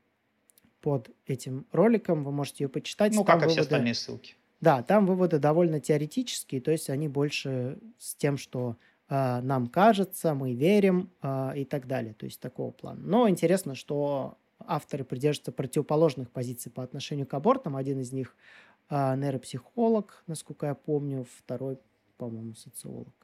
под 0.81 1.11
этим 1.27 1.67
роликом, 1.73 2.23
вы 2.23 2.33
можете 2.33 2.65
ее 2.65 2.69
почитать. 2.69 3.15
Ну, 3.15 3.25
как 3.25 3.45
и 3.45 3.49
все 3.49 3.63
остальные 3.63 3.95
ссылки. 3.95 4.37
Да, 4.61 4.83
там 4.83 5.07
выводы 5.07 5.39
довольно 5.39 5.81
теоретические, 5.81 6.61
то 6.61 6.73
есть 6.73 6.91
они 6.91 7.09
больше 7.09 7.79
с 7.99 8.15
тем, 8.17 8.37
что 8.37 8.77
э, 9.09 9.41
нам 9.41 9.69
кажется, 9.69 10.35
мы 10.35 10.55
верим 10.55 11.11
э, 11.23 11.53
и 11.59 11.65
так 11.65 11.87
далее, 11.87 12.13
то 12.15 12.27
есть 12.27 12.41
такого 12.41 12.73
плана. 12.73 13.01
Но 13.01 13.29
интересно, 13.29 13.77
что 13.77 14.37
авторы 14.67 15.05
придерживаются 15.05 15.53
противоположных 15.53 16.31
позиций 16.31 16.73
по 16.73 16.83
отношению 16.83 17.27
к 17.27 17.35
абортам. 17.35 17.77
Один 17.77 18.01
из 18.01 18.13
них 18.13 18.35
э, 18.91 19.17
нейропсихолог, 19.17 20.25
насколько 20.27 20.67
я 20.67 20.75
помню, 20.75 21.27
второй, 21.39 21.79
по-моему, 22.17 22.55
социолог. 22.55 23.15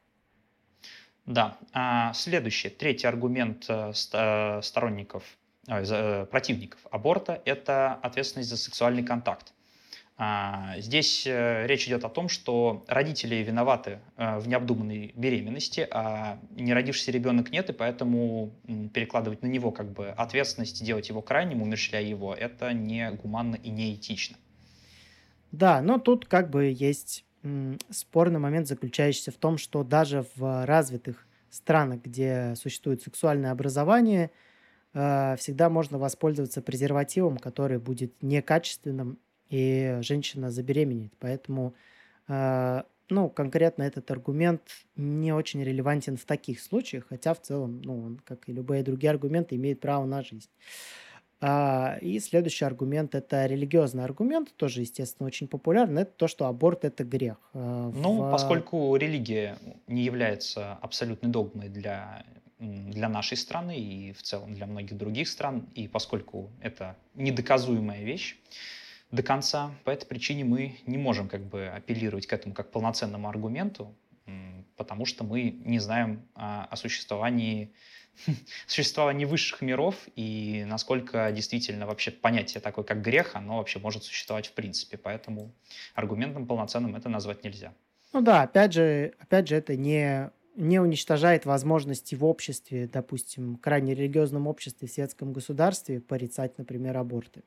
Да. 1.27 1.59
А 1.73 2.13
следующий, 2.13 2.69
третий 2.69 3.09
аргумент 3.09 3.67
э, 3.69 3.93
э, 4.13 4.63
сторонников, 4.63 5.25
противников 5.67 6.79
аборта– 6.91 7.41
это 7.47 7.95
ответственность 7.95 8.51
за 8.51 8.59
сексуальный 8.59 9.03
контакт. 9.03 9.54
А, 10.17 10.79
здесь 10.79 11.27
э, 11.27 11.67
речь 11.67 11.89
идет 11.89 12.05
о 12.05 12.09
том, 12.09 12.29
что 12.29 12.85
родители 12.87 13.37
виноваты 13.37 13.99
э, 14.17 14.39
в 14.39 14.47
необдуманной 14.47 15.13
беременности, 15.17 15.89
а 15.91 16.39
не 16.51 16.73
родившийся 16.73 17.11
ребенок 17.11 17.51
нет, 17.51 17.71
и 17.71 17.73
поэтому 17.73 18.55
перекладывать 18.93 19.43
на 19.43 19.49
него 19.49 19.73
как 19.73 19.91
бы 19.91 20.11
ответственность, 20.11 20.85
делать 20.85 21.09
его 21.09 21.21
крайним, 21.21 21.63
умерщвляя 21.63 22.05
его, 22.05 22.33
это 22.33 22.73
не 22.73 23.11
гуманно 23.11 23.57
и 23.57 23.71
не 23.71 23.95
этично. 23.95 24.37
Да, 25.51 25.83
но 25.83 25.99
тут 25.99 26.27
как 26.27 26.49
бы 26.49 26.67
есть 26.67 27.25
спорный 27.91 28.39
момент, 28.39 28.69
заключающийся 28.69 29.33
в 29.33 29.37
том, 29.37 29.59
что 29.59 29.83
даже 29.83 30.27
в 30.37 30.65
развитых 30.65 31.27
странах, 31.51 32.03
где 32.03 32.55
существует 32.57 33.03
сексуальное 33.03 33.51
образование, 33.51 34.31
э, 34.93 35.37
всегда 35.39 35.69
можно 35.71 35.99
воспользоваться 35.99 36.63
презервативом, 36.63 37.37
который 37.39 37.79
будет 37.79 38.23
некачественным 38.23 39.19
и 39.55 39.99
женщина 40.03 40.51
забеременеет. 40.51 41.13
Поэтому, 41.21 41.75
э, 42.29 42.83
ну, 43.09 43.29
конкретно 43.29 43.85
этот 43.85 44.11
аргумент 44.11 44.63
не 44.97 45.33
очень 45.33 45.63
релевантен 45.63 46.17
в 46.17 46.25
таких 46.25 46.61
случаях, 46.61 47.07
хотя 47.09 47.35
в 47.35 47.41
целом, 47.41 47.81
ну, 47.83 48.07
он, 48.07 48.21
как 48.25 48.49
и 48.49 48.53
любые 48.53 48.83
другие 48.83 49.11
аргументы, 49.11 49.55
имеет 49.55 49.81
право 49.81 50.07
на 50.07 50.23
жизнь. 50.23 50.51
А, 51.41 51.99
и 52.01 52.19
следующий 52.19 52.65
аргумент– 52.65 53.15
это 53.17 53.47
религиозный 53.47 54.05
аргумент, 54.05 54.53
тоже, 54.57 54.81
естественно, 54.81 55.27
очень 55.27 55.47
популярный. 55.47 56.03
Это 56.03 56.13
то, 56.17 56.27
что 56.27 56.47
аборт– 56.47 56.85
это 56.87 57.05
грех. 57.05 57.37
А, 57.53 57.93
ну, 57.95 58.29
в... 58.29 58.31
поскольку 58.33 58.97
религия 58.97 59.57
не 59.87 60.03
является 60.03 60.73
абсолютной 60.75 61.31
догмой 61.31 61.69
для 61.69 62.25
для 62.61 63.09
нашей 63.09 63.37
страны 63.37 63.79
и 63.79 64.13
в 64.13 64.23
целом 64.23 64.55
для 64.55 64.67
многих 64.67 64.97
других 64.97 65.29
стран, 65.29 65.69
и 65.75 65.87
поскольку 65.87 66.51
это 66.63 66.97
недоказуемая 67.15 68.05
вещь, 68.05 68.39
до 69.15 69.23
конца. 69.23 69.73
По 69.85 69.91
этой 69.91 70.07
причине 70.07 70.45
мы 70.45 70.79
не 70.87 70.99
можем 70.99 71.29
как 71.29 71.45
бы 71.47 71.67
апеллировать 71.69 72.27
к 72.27 72.33
этому 72.33 72.55
как 72.55 72.71
полноценному 72.71 73.29
аргументу, 73.29 73.95
потому 74.77 75.07
что 75.07 75.25
мы 75.25 75.51
не 75.65 75.79
знаем 75.79 76.27
о, 76.35 76.65
о 76.65 76.77
существовании, 76.77 77.73
существовании 78.67 79.25
высших 79.25 79.63
миров 79.63 79.97
и 80.17 80.65
насколько 80.67 81.31
действительно 81.33 81.87
вообще 81.87 82.11
понятие 82.11 82.61
такое, 82.61 82.85
как 82.85 83.03
грех, 83.03 83.35
оно 83.35 83.59
вообще 83.59 83.79
может 83.79 84.05
существовать 84.05 84.49
в 84.49 84.53
принципе. 84.53 84.97
Поэтому 84.97 85.53
аргументом 85.95 86.47
полноценным 86.47 86.97
это 86.97 87.09
назвать 87.09 87.45
нельзя. 87.45 87.73
Ну 88.13 88.21
да, 88.21 88.43
опять 88.43 88.73
же, 88.73 89.15
опять 89.19 89.49
же, 89.49 89.57
это 89.57 89.77
не 89.77 90.31
не 90.57 90.79
уничтожает 90.79 91.47
возможности 91.47 92.15
в 92.15 92.25
обществе, 92.25 92.87
допустим, 92.87 93.57
крайне 93.57 93.93
религиозном 93.93 94.47
обществе, 94.47 94.87
в 94.87 94.91
светском 94.93 95.33
государстве 95.33 96.01
порицать, 96.01 96.59
например, 96.59 96.97
аборты. 96.97 97.43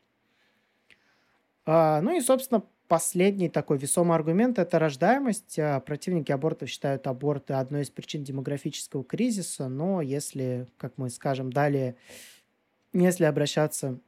А, 1.67 1.99
ну 2.01 2.15
и, 2.15 2.21
собственно, 2.21 2.63
последний 2.87 3.49
такой 3.49 3.77
весомый 3.77 4.15
аргумент– 4.15 4.57
это 4.59 4.79
рождаемость. 4.79 5.59
А, 5.59 5.81
противники 5.81 6.31
абортов 6.31 6.69
считают 6.69 7.05
аборты 7.07 7.53
одной 7.53 7.81
из 7.81 7.89
причин 7.89 8.23
демографического 8.23 9.03
кризиса, 9.03 9.67
но 9.67 10.01
если, 10.01 10.67
как 10.77 10.93
мы 10.95 11.09
скажем 11.09 11.51
далее, 11.51 11.97
если 12.93 13.25
обращаться 13.25 13.99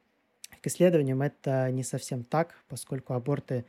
к 0.62 0.68
исследованиям, 0.68 1.22
это 1.22 1.70
не 1.72 1.84
совсем 1.84 2.24
так, 2.24 2.56
поскольку 2.70 3.14
аборты, 3.14 3.66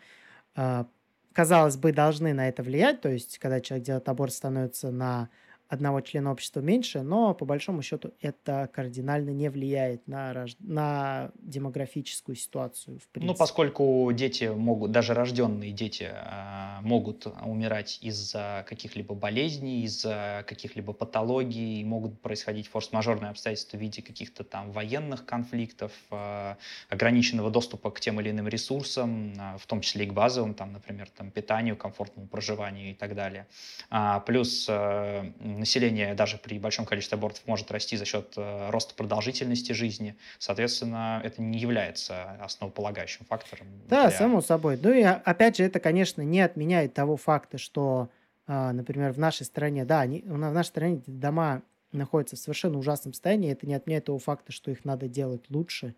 а, 0.55 0.87
казалось 1.33 1.77
бы, 1.77 1.93
должны 1.93 2.33
на 2.33 2.49
это 2.49 2.63
влиять. 2.63 3.01
То 3.01 3.09
есть, 3.09 3.39
когда 3.39 3.61
человек 3.61 3.87
делает 3.87 4.09
аборт, 4.09 4.33
становится 4.33 4.93
на 4.93 5.31
одного 5.71 6.01
члена 6.01 6.33
общества 6.33 6.61
меньше, 6.61 7.03
но 7.03 7.33
по 7.33 7.45
большому 7.45 7.81
счету 7.83 8.13
это 8.21 8.69
кардинально 8.73 9.31
не 9.31 9.49
влияет 9.49 10.07
на, 10.09 10.47
на 10.59 11.31
демографическую 11.37 12.35
ситуацию. 12.35 12.99
В 12.99 13.07
принципе. 13.09 13.33
Ну, 13.33 13.39
поскольку 13.39 14.11
дети 14.13 14.47
могут, 14.53 14.91
даже 14.91 15.15
рожденные 15.15 15.71
дети 15.71 16.09
а, 16.13 16.81
могут 16.83 17.27
умирать 17.45 18.01
из-за 18.03 18.67
каких-либо 18.69 19.15
болезней, 19.15 19.85
из-за 19.85 20.45
каких-либо 20.49 20.93
патологий, 20.93 21.85
могут 21.85 22.21
происходить 22.21 22.67
форс-мажорные 22.67 23.31
обстоятельства 23.31 23.77
в 23.77 23.81
виде 23.81 24.03
каких-то 24.03 24.43
там 24.43 24.73
военных 24.73 25.25
конфликтов, 25.25 25.93
а, 26.11 26.59
ограниченного 26.89 27.49
доступа 27.49 27.93
к 27.93 28.01
тем 28.01 28.21
или 28.21 28.31
иным 28.31 28.49
ресурсам, 28.49 29.35
а, 29.39 29.57
в 29.57 29.67
том 29.67 29.83
числе 29.83 30.05
и 30.05 30.09
к 30.09 30.13
базовым, 30.13 30.55
там, 30.55 30.73
например, 30.73 31.09
там, 31.17 31.31
питанию, 31.31 31.77
комфортному 31.77 32.27
проживанию 32.27 32.91
и 32.91 32.95
так 32.95 33.15
далее. 33.15 33.47
Плюс 34.27 34.69
население 35.61 36.15
даже 36.15 36.37
при 36.39 36.59
большом 36.59 36.85
количестве 36.85 37.17
абортов 37.17 37.47
может 37.47 37.71
расти 37.71 37.97
за 37.97 38.05
счет 38.05 38.35
э, 38.37 38.71
роста 38.71 38.95
продолжительности 38.95 39.73
жизни. 39.73 40.17
Соответственно, 40.39 41.21
это 41.23 41.41
не 41.41 41.59
является 41.59 42.33
основополагающим 42.41 43.25
фактором. 43.27 43.69
Да, 43.89 44.09
для... 44.09 44.19
само 44.19 44.41
собой. 44.41 44.79
Ну 44.83 44.93
и 44.93 45.03
опять 45.03 45.57
же, 45.57 45.65
это, 45.65 45.79
конечно, 45.79 46.23
не 46.23 46.41
отменяет 46.41 46.95
того 46.95 47.17
факта, 47.17 47.59
что, 47.59 48.11
а, 48.47 48.73
например, 48.73 49.13
в 49.13 49.19
нашей 49.19 49.45
стране, 49.45 49.85
да, 49.85 50.01
они, 50.01 50.23
в 50.23 50.37
нашей 50.37 50.69
стране 50.69 51.03
дома 51.07 51.63
находятся 51.93 52.37
в 52.37 52.39
совершенно 52.39 52.79
ужасном 52.79 53.13
состоянии. 53.13 53.53
Это 53.53 53.67
не 53.67 53.75
отменяет 53.75 54.07
того 54.07 54.19
факта, 54.19 54.53
что 54.53 54.71
их 54.71 54.85
надо 54.85 55.09
делать 55.09 55.45
лучше. 55.51 55.95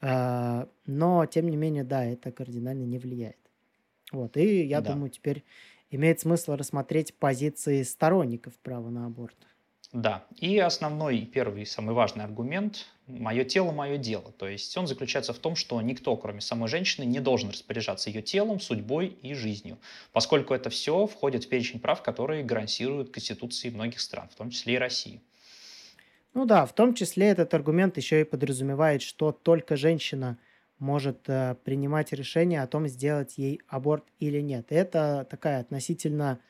А, 0.00 0.68
но, 0.86 1.26
тем 1.26 1.48
не 1.48 1.56
менее, 1.56 1.84
да, 1.84 2.04
это 2.04 2.32
кардинально 2.32 2.84
не 2.84 2.98
влияет. 2.98 3.36
Вот, 4.10 4.36
и 4.36 4.64
я 4.64 4.80
да. 4.80 4.92
думаю, 4.92 5.10
теперь 5.10 5.42
имеет 5.92 6.20
смысл 6.20 6.56
рассмотреть 6.56 7.14
позиции 7.14 7.82
сторонников 7.82 8.54
права 8.58 8.88
на 8.88 9.06
аборт. 9.06 9.36
Да, 9.92 10.24
и 10.38 10.58
основной, 10.58 11.20
первый, 11.26 11.66
самый 11.66 11.94
важный 11.94 12.24
аргумент– 12.24 12.86
мое 13.06 13.44
тело, 13.44 13.72
мое 13.72 13.98
дело. 13.98 14.32
То 14.32 14.48
есть 14.48 14.74
он 14.78 14.86
заключается 14.86 15.34
в 15.34 15.38
том, 15.38 15.54
что 15.54 15.80
никто, 15.82 16.16
кроме 16.16 16.40
самой 16.40 16.68
женщины, 16.68 17.04
не 17.04 17.20
должен 17.20 17.50
распоряжаться 17.50 18.08
ее 18.08 18.22
телом, 18.22 18.58
судьбой 18.58 19.08
и 19.08 19.34
жизнью, 19.34 19.78
поскольку 20.12 20.54
это 20.54 20.70
все 20.70 21.06
входит 21.06 21.44
в 21.44 21.50
перечень 21.50 21.78
прав, 21.78 22.02
которые 22.02 22.42
гарантируют 22.42 23.10
Конституции 23.10 23.68
многих 23.68 24.00
стран, 24.00 24.30
в 24.30 24.34
том 24.34 24.48
числе 24.48 24.74
и 24.74 24.78
России. 24.78 25.20
Ну 26.32 26.46
да, 26.46 26.64
в 26.64 26.72
том 26.72 26.94
числе 26.94 27.26
этот 27.26 27.52
аргумент 27.52 27.98
еще 27.98 28.22
и 28.22 28.24
подразумевает, 28.24 29.02
что 29.02 29.30
только 29.30 29.76
женщина– 29.76 30.38
может 30.82 31.28
э, 31.28 31.54
принимать 31.64 32.12
решение 32.12 32.60
о 32.60 32.66
том, 32.66 32.88
сделать 32.88 33.38
ей 33.38 33.60
аборт 33.68 34.04
или 34.18 34.40
нет. 34.40 34.66
Это 34.70 35.26
такая 35.30 35.60
относительно, 35.60 36.40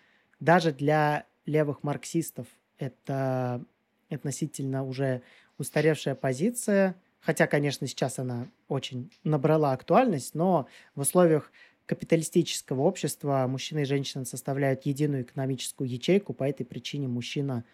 даже 0.40 0.72
для 0.72 1.26
левых 1.44 1.82
марксистов, 1.82 2.46
это 2.78 3.62
относительно 4.10 4.84
уже 4.84 5.22
устаревшая 5.58 6.14
позиция, 6.14 6.96
хотя, 7.20 7.46
конечно, 7.46 7.86
сейчас 7.86 8.18
она 8.18 8.48
очень 8.68 9.12
набрала 9.22 9.72
актуальность, 9.72 10.34
но 10.34 10.66
в 10.94 11.00
условиях 11.02 11.52
капиталистического 11.84 12.80
общества 12.80 13.44
мужчина 13.46 13.80
и 13.80 13.84
женщина 13.84 14.24
составляют 14.24 14.86
единую 14.86 15.24
экономическую 15.24 15.88
ячейку, 15.88 16.32
по 16.32 16.44
этой 16.44 16.64
причине 16.64 17.06
мужчина, 17.06 17.64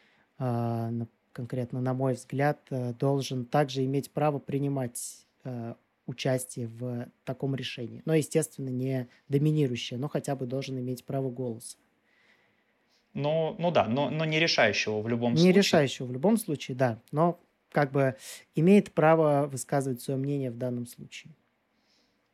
э, 0.41 0.91
конкретно 1.33 1.81
на 1.81 1.95
мой 1.95 2.15
взгляд, 2.15 2.59
э, 2.71 2.95
должен 2.95 3.45
также 3.45 3.85
иметь 3.85 4.11
право 4.11 4.41
принимать 4.41 5.25
участие 6.09 6.67
в 6.67 7.09
таком 7.25 7.55
решении. 7.55 8.03
Но, 8.05 8.15
естественно, 8.15 8.71
не 8.71 9.09
доминирующее, 9.29 9.99
но 9.99 10.09
хотя 10.09 10.35
бы 10.35 10.47
должен 10.47 10.79
иметь 10.79 11.05
право 11.05 11.31
голоса. 11.31 11.77
Ну, 13.15 13.55
ну 13.59 13.71
да, 13.71 13.87
но, 13.87 14.11
но 14.11 14.25
не 14.25 14.39
решающего 14.41 15.01
в 15.01 15.09
любом 15.09 15.33
не 15.33 15.39
случае. 15.39 15.53
Не 15.53 15.59
решающего 15.59 16.07
в 16.07 16.13
любом 16.13 16.37
случае, 16.37 16.77
да. 16.77 17.01
Но 17.13 17.39
как 17.71 17.93
бы 17.93 18.17
имеет 18.55 18.93
право 18.93 19.47
высказывать 19.47 20.01
свое 20.01 20.19
мнение 20.19 20.51
в 20.51 20.57
данном 20.57 20.87
случае. 20.87 21.33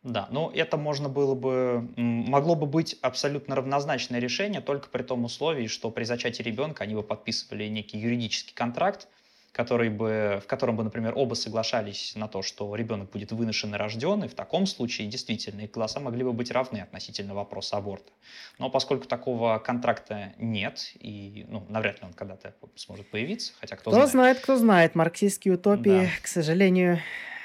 Да, 0.04 0.28
ну 0.30 0.50
это 0.50 0.76
можно 0.76 1.08
было 1.08 1.34
бы, 1.34 1.88
могло 1.96 2.54
бы 2.54 2.66
быть 2.66 2.98
абсолютно 3.00 3.56
равнозначное 3.56 4.20
решение, 4.20 4.60
только 4.60 4.90
при 4.90 5.02
том 5.02 5.24
условии, 5.24 5.66
что 5.66 5.90
при 5.90 6.04
зачатии 6.04 6.42
ребенка 6.42 6.84
они 6.84 6.94
бы 6.94 7.02
подписывали 7.02 7.66
некий 7.68 7.98
юридический 7.98 8.54
контракт, 8.54 9.08
который 9.54 9.88
бы, 9.88 10.40
в 10.42 10.48
котором 10.48 10.76
бы, 10.76 10.82
например, 10.82 11.12
оба 11.14 11.34
соглашались 11.34 12.16
на 12.16 12.26
то, 12.26 12.42
что 12.42 12.74
ребенок 12.74 13.10
будет 13.10 13.30
выношен 13.30 13.72
и 13.72 13.78
рожден, 13.78 14.24
и 14.24 14.28
в 14.28 14.34
таком 14.34 14.66
случае 14.66 15.06
действительно 15.06 15.60
их 15.60 15.70
голоса 15.70 16.00
могли 16.00 16.24
бы 16.24 16.32
быть 16.32 16.50
равны 16.50 16.78
относительно 16.78 17.34
вопроса 17.34 17.76
аборта. 17.76 18.10
Но 18.58 18.68
поскольку 18.68 19.06
такого 19.06 19.58
контракта 19.58 20.32
нет, 20.38 20.90
и 20.98 21.46
ну, 21.48 21.64
навряд 21.68 22.00
ли 22.00 22.06
он 22.08 22.14
когда-то 22.14 22.52
сможет 22.74 23.08
появиться, 23.08 23.52
хотя 23.60 23.76
кто, 23.76 23.92
кто 23.92 24.00
знает. 24.00 24.10
знает, 24.10 24.40
кто 24.40 24.56
знает, 24.56 24.94
марксистские 24.96 25.54
утопии, 25.54 26.06
да. 26.06 26.22
к 26.22 26.26
сожалению, 26.26 26.98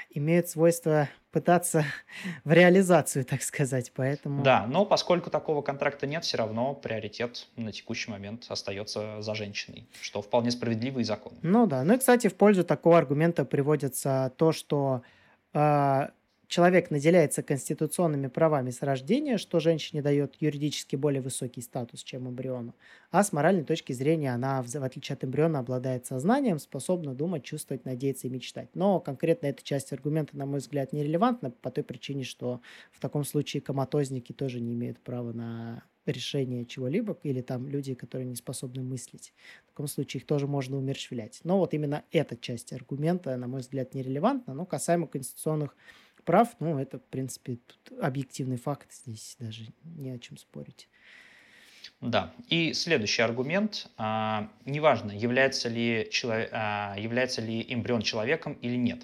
имеют 0.09 0.49
свойство 0.49 1.09
пытаться 1.31 1.85
в 2.43 2.51
реализацию, 2.51 3.25
так 3.25 3.41
сказать, 3.41 3.91
поэтому... 3.95 4.43
Да, 4.43 4.65
но 4.67 4.85
поскольку 4.85 5.29
такого 5.29 5.61
контракта 5.61 6.07
нет, 6.07 6.23
все 6.23 6.37
равно 6.37 6.73
приоритет 6.73 7.47
на 7.55 7.71
текущий 7.71 8.09
момент 8.11 8.45
остается 8.49 9.21
за 9.21 9.35
женщиной, 9.35 9.87
что 10.01 10.21
вполне 10.21 10.51
справедливо 10.51 10.99
и 10.99 11.03
законно. 11.03 11.39
Ну 11.41 11.67
да, 11.67 11.83
ну 11.83 11.93
и, 11.93 11.97
кстати, 11.97 12.27
в 12.27 12.35
пользу 12.35 12.63
такого 12.63 12.97
аргумента 12.97 13.45
приводится 13.45 14.33
то, 14.37 14.51
что 14.51 15.03
э, 15.53 16.07
человек 16.49 16.89
наделяется 16.89 17.43
конституционными 17.43 18.27
правами 18.27 18.71
с 18.71 18.81
рождения, 18.81 19.37
что 19.37 19.59
женщине 19.61 20.01
дает 20.01 20.35
юридически 20.41 20.97
более 20.97 21.21
высокий 21.21 21.61
статус, 21.61 22.03
чем 22.03 22.27
эмбриону, 22.27 22.75
а 23.11 23.23
с 23.23 23.31
моральной 23.31 23.63
точки 23.63 23.93
зрения 23.93 24.33
она, 24.33 24.61
в 24.61 24.75
отличие 24.83 25.13
от 25.13 25.23
эмбриона, 25.23 25.59
обладает 25.59 26.07
сознанием, 26.07 26.59
способна 26.59 27.13
думать, 27.13 27.43
чувствовать, 27.43 27.85
надеяться 27.85 28.27
и 28.27 28.31
мечтать. 28.31 28.69
Но 28.73 28.99
конкретно 28.99 29.45
эта 29.47 29.63
часть 29.63 29.93
аргумента, 29.93 30.35
на 30.35 30.45
мой 30.45 30.59
взгляд, 30.59 30.91
нерелевантна 30.91 31.51
по 31.51 31.71
той 31.71 31.83
причине, 31.83 32.23
что 32.23 32.61
в 32.91 32.99
таком 32.99 33.23
случае 33.23 33.61
коматозники 33.61 34.33
тоже 34.33 34.59
не 34.59 34.73
имеют 34.73 34.99
права 34.99 35.31
на 35.31 35.83
решение 36.05 36.65
чего-либо, 36.65 37.17
или 37.23 37.41
там 37.41 37.67
люди, 37.67 37.93
которые 37.93 38.25
не 38.25 38.35
способны 38.35 38.81
мыслить. 38.81 39.33
В 39.65 39.69
таком 39.69 39.87
случае 39.87 40.21
их 40.21 40.27
тоже 40.27 40.47
можно 40.47 40.77
умерщвлять. 40.77 41.39
Но 41.43 41.59
вот 41.59 41.73
именно 41.73 42.03
эта 42.11 42.35
часть 42.35 42.73
аргумента, 42.73 43.35
на 43.37 43.47
мой 43.47 43.61
взгляд, 43.61 43.93
нерелевантна. 43.93 44.53
Но 44.53 44.65
касаемо 44.65 45.07
конституционных 45.07 45.75
прав, 46.23 46.55
ну, 46.59 46.79
это, 46.79 46.99
в 46.99 47.05
принципе, 47.05 47.59
объективный 48.01 48.57
факт, 48.57 48.91
здесь 48.91 49.35
даже 49.39 49.65
не 49.83 50.11
о 50.11 50.19
чем 50.19 50.37
спорить. 50.37 50.87
Да, 52.01 52.33
и 52.47 52.73
следующий 52.73 53.21
аргумент. 53.21 53.89
А, 53.97 54.49
неважно, 54.65 55.11
является 55.11 55.67
ли, 55.67 56.07
человек, 56.11 56.49
а, 56.53 56.95
является 56.97 57.41
ли 57.41 57.65
эмбрион 57.67 58.01
человеком 58.01 58.53
или 58.61 58.77
нет. 58.77 59.01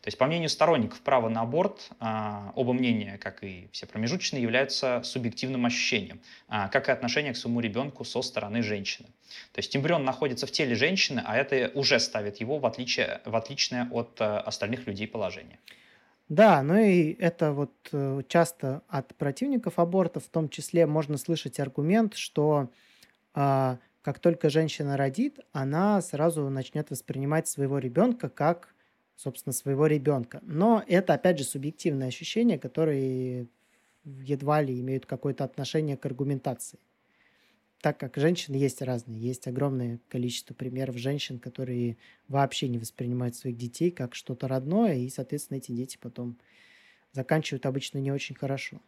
То 0.00 0.08
есть, 0.08 0.16
по 0.16 0.26
мнению 0.26 0.48
сторонников 0.48 1.00
права 1.02 1.28
на 1.28 1.42
аборт, 1.42 1.90
а, 1.98 2.52
оба 2.54 2.72
мнения, 2.72 3.18
как 3.18 3.42
и 3.42 3.68
все 3.72 3.84
промежуточные, 3.84 4.42
являются 4.42 5.02
субъективным 5.02 5.66
ощущением, 5.66 6.20
а, 6.46 6.68
как 6.68 6.88
и 6.88 6.92
отношение 6.92 7.34
к 7.34 7.36
своему 7.36 7.60
ребенку 7.60 8.04
со 8.04 8.22
стороны 8.22 8.62
женщины. 8.62 9.08
То 9.52 9.58
есть 9.58 9.76
эмбрион 9.76 10.04
находится 10.04 10.46
в 10.46 10.52
теле 10.52 10.74
женщины, 10.76 11.22
а 11.26 11.36
это 11.36 11.70
уже 11.74 11.98
ставит 12.00 12.38
его 12.38 12.58
в, 12.58 12.64
отличие, 12.64 13.20
в 13.24 13.34
отличное 13.34 13.88
от 13.90 14.18
а, 14.20 14.40
остальных 14.40 14.86
людей 14.86 15.08
положение. 15.08 15.58
Да, 16.28 16.62
ну 16.62 16.76
и 16.76 17.12
это 17.18 17.52
вот 17.52 17.72
э, 17.92 18.22
часто 18.28 18.82
от 18.88 19.14
противников 19.16 19.78
аборта 19.78 20.20
в 20.20 20.28
том 20.28 20.48
числе 20.50 20.86
можно 20.86 21.16
слышать 21.16 21.58
аргумент, 21.58 22.14
что 22.14 22.70
а, 23.34 23.78
как 24.02 24.20
только 24.20 24.50
женщина 24.50 24.96
родит, 24.96 25.40
она 25.52 26.02
сразу 26.02 26.48
начнет 26.50 26.90
воспринимать 26.90 27.48
своего 27.48 27.78
ребенка 27.78 28.28
как 28.30 28.74
собственно, 29.16 29.52
своего 29.54 29.86
ребенка. 29.86 30.40
Но 30.42 30.84
это, 30.88 31.14
опять 31.14 31.38
же, 31.38 31.44
субъективные 31.44 32.08
ощущения, 32.08 32.58
которые 32.58 33.48
едва 34.04 34.62
ли 34.62 34.80
имеют 34.80 35.06
какое-то 35.06 35.44
отношение 35.44 35.96
к 35.96 36.06
аргументации. 36.06 36.78
Так 37.80 37.98
как 37.98 38.16
женщины 38.16 38.56
есть 38.56 38.82
разные. 38.82 39.20
Есть 39.20 39.46
огромное 39.46 40.00
количество 40.08 40.52
примеров 40.52 40.96
женщин, 40.96 41.38
которые 41.38 41.96
вообще 42.26 42.68
не 42.68 42.78
воспринимают 42.78 43.36
своих 43.36 43.56
детей 43.56 43.90
как 43.90 44.14
что-то 44.14 44.48
родное, 44.48 44.96
и, 44.96 45.08
соответственно, 45.08 45.58
эти 45.58 45.70
дети 45.70 45.96
потом 46.00 46.36
заканчивают 47.12 47.66
обычно 47.66 47.98
не 47.98 48.10
очень 48.10 48.34
хорошо. 48.34 48.80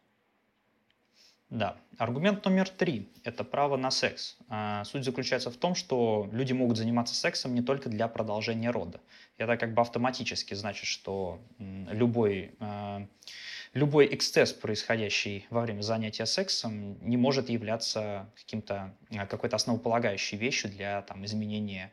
Да. 1.50 1.76
Аргумент 1.98 2.44
номер 2.44 2.68
три– 2.68 3.08
это 3.24 3.42
право 3.42 3.76
на 3.76 3.90
секс. 3.90 4.36
А, 4.48 4.84
суть 4.84 5.04
заключается 5.04 5.50
в 5.50 5.56
том, 5.56 5.74
что 5.74 6.28
люди 6.32 6.52
могут 6.52 6.76
заниматься 6.76 7.14
сексом 7.14 7.54
не 7.54 7.62
только 7.62 7.88
для 7.88 8.06
продолжения 8.06 8.70
рода. 8.70 9.00
Это 9.36 9.56
как 9.56 9.74
бы 9.74 9.82
автоматически 9.82 10.54
значит, 10.54 10.86
что 10.86 11.40
любой, 11.58 12.52
а, 12.60 13.04
любой 13.72 14.12
эксцесс, 14.12 14.52
происходящий 14.52 15.46
во 15.50 15.62
время 15.62 15.82
занятия 15.82 16.26
сексом, 16.26 16.98
не 17.06 17.16
может 17.16 17.48
являться 17.48 18.30
каким-то, 18.36 18.94
а, 19.16 19.26
какой-то 19.26 19.56
основополагающей 19.56 20.36
вещью 20.36 20.70
для 20.70 21.02
там, 21.02 21.24
изменения 21.24 21.92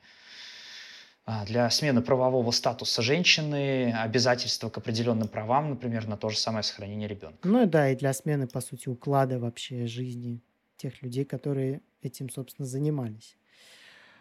а, 1.25 1.45
для 1.45 1.69
смены 1.69 2.01
правового 2.01 2.51
статуса 2.51 3.01
женщины, 3.01 3.93
обязательства 3.93 4.69
к 4.69 4.77
определенным 4.77 5.27
правам, 5.27 5.71
например, 5.71 6.07
на 6.07 6.17
то 6.17 6.29
же 6.29 6.37
самое 6.37 6.63
сохранение 6.63 7.07
ребенка. 7.07 7.37
Ну 7.43 7.65
да, 7.65 7.89
и 7.89 7.95
для 7.95 8.13
смены, 8.13 8.47
по 8.47 8.61
сути, 8.61 8.89
уклада 8.89 9.37
вообще 9.37 9.85
жизни 9.87 10.41
тех 10.77 11.01
людей, 11.01 11.25
которые 11.25 11.81
этим, 12.01 12.29
собственно, 12.29 12.65
занимались. 12.65 13.37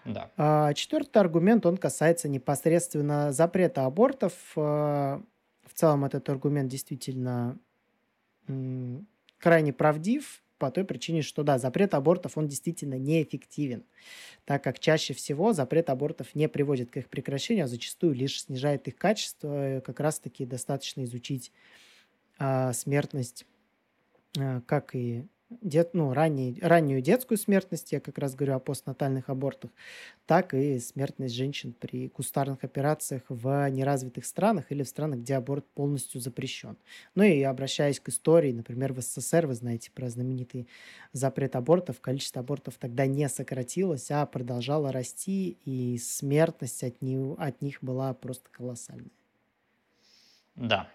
Да. 0.05 0.31
А, 0.37 0.75
четвертый 0.75 1.19
аргумент, 1.19 1.65
он 1.65 1.77
касается 1.77 2.29
непосредственно 2.29 3.33
запрета 3.33 3.87
абортов. 3.87 4.33
В 5.67 5.75
целом 5.75 6.05
этот 6.05 6.29
аргумент 6.29 6.71
действительно 6.71 7.59
крайне 9.39 9.73
правдив, 9.73 10.43
по 10.59 10.71
той 10.71 10.85
причине, 10.85 11.23
что 11.23 11.43
да, 11.43 11.59
запрет 11.59 11.95
абортов, 11.95 12.39
он 12.39 12.49
действительно 12.49 12.99
неэффективен, 12.99 13.85
так 14.45 14.65
как 14.65 14.79
чаще 14.79 15.13
всего 15.13 15.53
запрет 15.53 15.91
абортов 15.91 16.35
не 16.35 16.49
приводит 16.49 16.91
к 16.91 16.97
их 16.97 17.09
прекращению, 17.09 17.67
а 17.67 17.69
зачастую 17.69 18.15
лишь 18.15 18.43
снижает 18.43 18.89
их 18.89 18.97
качество. 18.97 19.83
Как 19.85 20.01
раз-таки 20.01 20.47
достаточно 20.47 21.05
изучить 21.05 21.53
э, 22.39 22.73
смертность, 22.73 23.45
э, 24.39 24.63
как 24.67 24.95
и 24.95 25.27
дет, 25.51 25.95
ну, 25.95 26.13
ранний, 26.13 26.59
раннюю 26.61 27.01
детскую 27.01 27.39
смертность, 27.39 27.93
я 27.93 28.01
как 28.01 28.19
раз 28.19 28.35
говорю 28.35 28.55
о 28.55 28.59
постнатальных 28.61 29.29
абортах, 29.29 29.71
так 30.27 30.55
и 30.55 30.79
смертность 30.81 31.35
женщин 31.35 31.73
при 31.73 32.09
кустарных 32.09 32.65
операциях 32.65 33.23
в 33.29 33.71
неразвитых 33.71 34.25
странах 34.27 34.73
или 34.73 34.83
в 34.83 34.89
странах, 34.89 35.21
где 35.21 35.37
аборт 35.37 35.65
полностью 35.75 36.21
запрещен. 36.21 36.77
Ну 37.15 37.23
и 37.23 37.43
обращаясь 37.43 38.01
к 38.01 38.09
истории, 38.09 38.53
например, 38.53 38.93
в 38.93 39.01
СССР, 39.01 39.47
вы 39.47 39.55
знаете 39.55 39.91
про 39.93 40.11
знаменитый 40.11 40.69
запрет 41.13 41.57
абортов, 41.57 42.01
количество 42.01 42.41
абортов 42.41 42.75
тогда 42.79 43.07
не 43.07 43.29
сократилось, 43.29 44.11
а 44.11 44.27
продолжало 44.27 44.93
расти, 44.93 45.59
и 45.65 45.99
смертность 45.99 46.83
от, 46.83 47.01
них, 47.03 47.37
от 47.39 47.63
них 47.63 47.79
была 47.83 48.13
просто 48.15 48.51
колоссальная. 48.51 49.11
Да, 50.57 50.89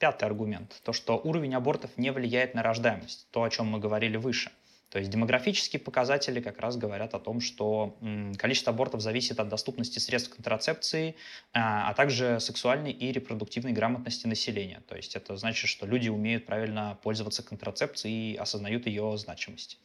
Пятый 0.00 0.24
аргумент. 0.24 0.80
То, 0.82 0.92
что 0.92 1.16
уровень 1.22 1.54
абортов 1.54 1.92
не 1.96 2.10
влияет 2.10 2.54
на 2.54 2.64
рождаемость. 2.64 3.28
То, 3.30 3.44
о 3.44 3.50
чем 3.50 3.68
мы 3.68 3.78
говорили 3.78 4.16
выше. 4.16 4.50
То 4.90 4.98
есть 4.98 5.08
демографические 5.08 5.78
показатели 5.78 6.40
как 6.40 6.58
раз 6.58 6.76
говорят 6.76 7.14
о 7.14 7.20
том, 7.20 7.40
что 7.40 7.96
количество 8.36 8.72
абортов 8.72 9.00
зависит 9.00 9.38
от 9.38 9.48
доступности 9.48 10.00
средств 10.00 10.34
контрацепции, 10.34 11.14
а, 11.52 11.88
а 11.88 11.94
также 11.94 12.40
сексуальной 12.40 12.90
и 12.90 13.12
репродуктивной 13.12 13.70
грамотности 13.70 14.26
населения. 14.26 14.82
То 14.88 14.96
есть 14.96 15.14
это 15.14 15.36
значит, 15.36 15.68
что 15.68 15.86
люди 15.86 16.08
умеют 16.08 16.44
правильно 16.44 16.98
пользоваться 17.04 17.44
контрацепцией 17.44 18.32
и 18.32 18.36
осознают 18.36 18.86
ее 18.86 19.16
значимость. 19.16 19.78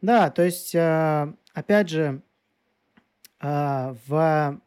Да, 0.00 0.30
то 0.30 0.42
есть, 0.42 0.76
а, 0.76 1.34
опять 1.52 1.88
же, 1.88 2.22
а, 3.40 3.96
в 4.06 4.60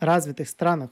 развитых 0.00 0.48
странах 0.48 0.90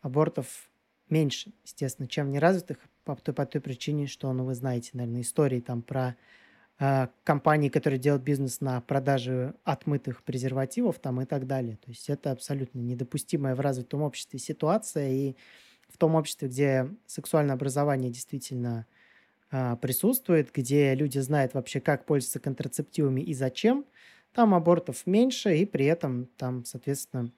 абортов 0.00 0.70
меньше, 1.08 1.52
естественно, 1.64 2.08
чем 2.08 2.30
неразвитых, 2.30 2.78
по 3.04 3.16
той, 3.16 3.34
по 3.34 3.46
той 3.46 3.60
причине, 3.60 4.06
что, 4.06 4.32
ну, 4.32 4.44
вы 4.44 4.54
знаете, 4.54 4.90
наверное, 4.94 5.22
истории 5.22 5.60
там 5.60 5.82
про 5.82 6.16
э, 6.78 7.08
компании, 7.24 7.68
которые 7.68 7.98
делают 7.98 8.22
бизнес 8.22 8.60
на 8.60 8.80
продаже 8.80 9.54
отмытых 9.64 10.22
презервативов 10.22 10.98
там 10.98 11.20
и 11.20 11.26
так 11.26 11.46
далее. 11.46 11.76
То 11.76 11.90
есть 11.90 12.08
это 12.08 12.30
абсолютно 12.30 12.78
недопустимая 12.78 13.54
в 13.54 13.60
развитом 13.60 14.02
обществе 14.02 14.38
ситуация, 14.38 15.10
и 15.10 15.36
в 15.88 15.98
том 15.98 16.14
обществе, 16.14 16.48
где 16.48 16.88
сексуальное 17.06 17.54
образование 17.54 18.10
действительно 18.10 18.86
э, 19.50 19.76
присутствует, 19.80 20.52
где 20.52 20.94
люди 20.94 21.18
знают 21.18 21.54
вообще, 21.54 21.80
как 21.80 22.06
пользоваться 22.06 22.40
контрацептивами 22.40 23.20
и 23.20 23.34
зачем, 23.34 23.86
там 24.32 24.54
абортов 24.54 25.06
меньше, 25.06 25.56
и 25.56 25.66
при 25.66 25.86
этом 25.86 26.26
там, 26.36 26.64
соответственно, 26.64 27.32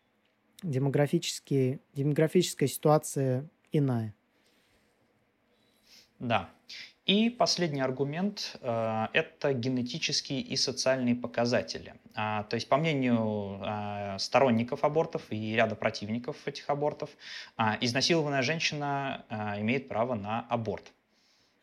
демографические, 0.62 1.80
демографическая 1.94 2.68
ситуация 2.68 3.48
иная. 3.72 4.14
Да. 6.18 6.50
И 7.04 7.30
последний 7.30 7.80
аргумент 7.80 8.56
э,– 8.60 9.06
это 9.12 9.52
генетические 9.52 10.40
и 10.40 10.56
социальные 10.56 11.16
показатели. 11.16 11.94
А, 12.14 12.44
то 12.44 12.54
есть, 12.54 12.68
по 12.68 12.76
мнению 12.76 13.60
э, 13.60 14.18
сторонников 14.18 14.84
абортов 14.84 15.22
и 15.30 15.56
ряда 15.56 15.74
противников 15.74 16.36
этих 16.46 16.70
абортов, 16.70 17.10
э, 17.58 17.62
изнасилованная 17.80 18.42
женщина 18.42 19.24
э, 19.28 19.60
имеет 19.62 19.88
право 19.88 20.14
на 20.14 20.46
аборт. 20.48 20.92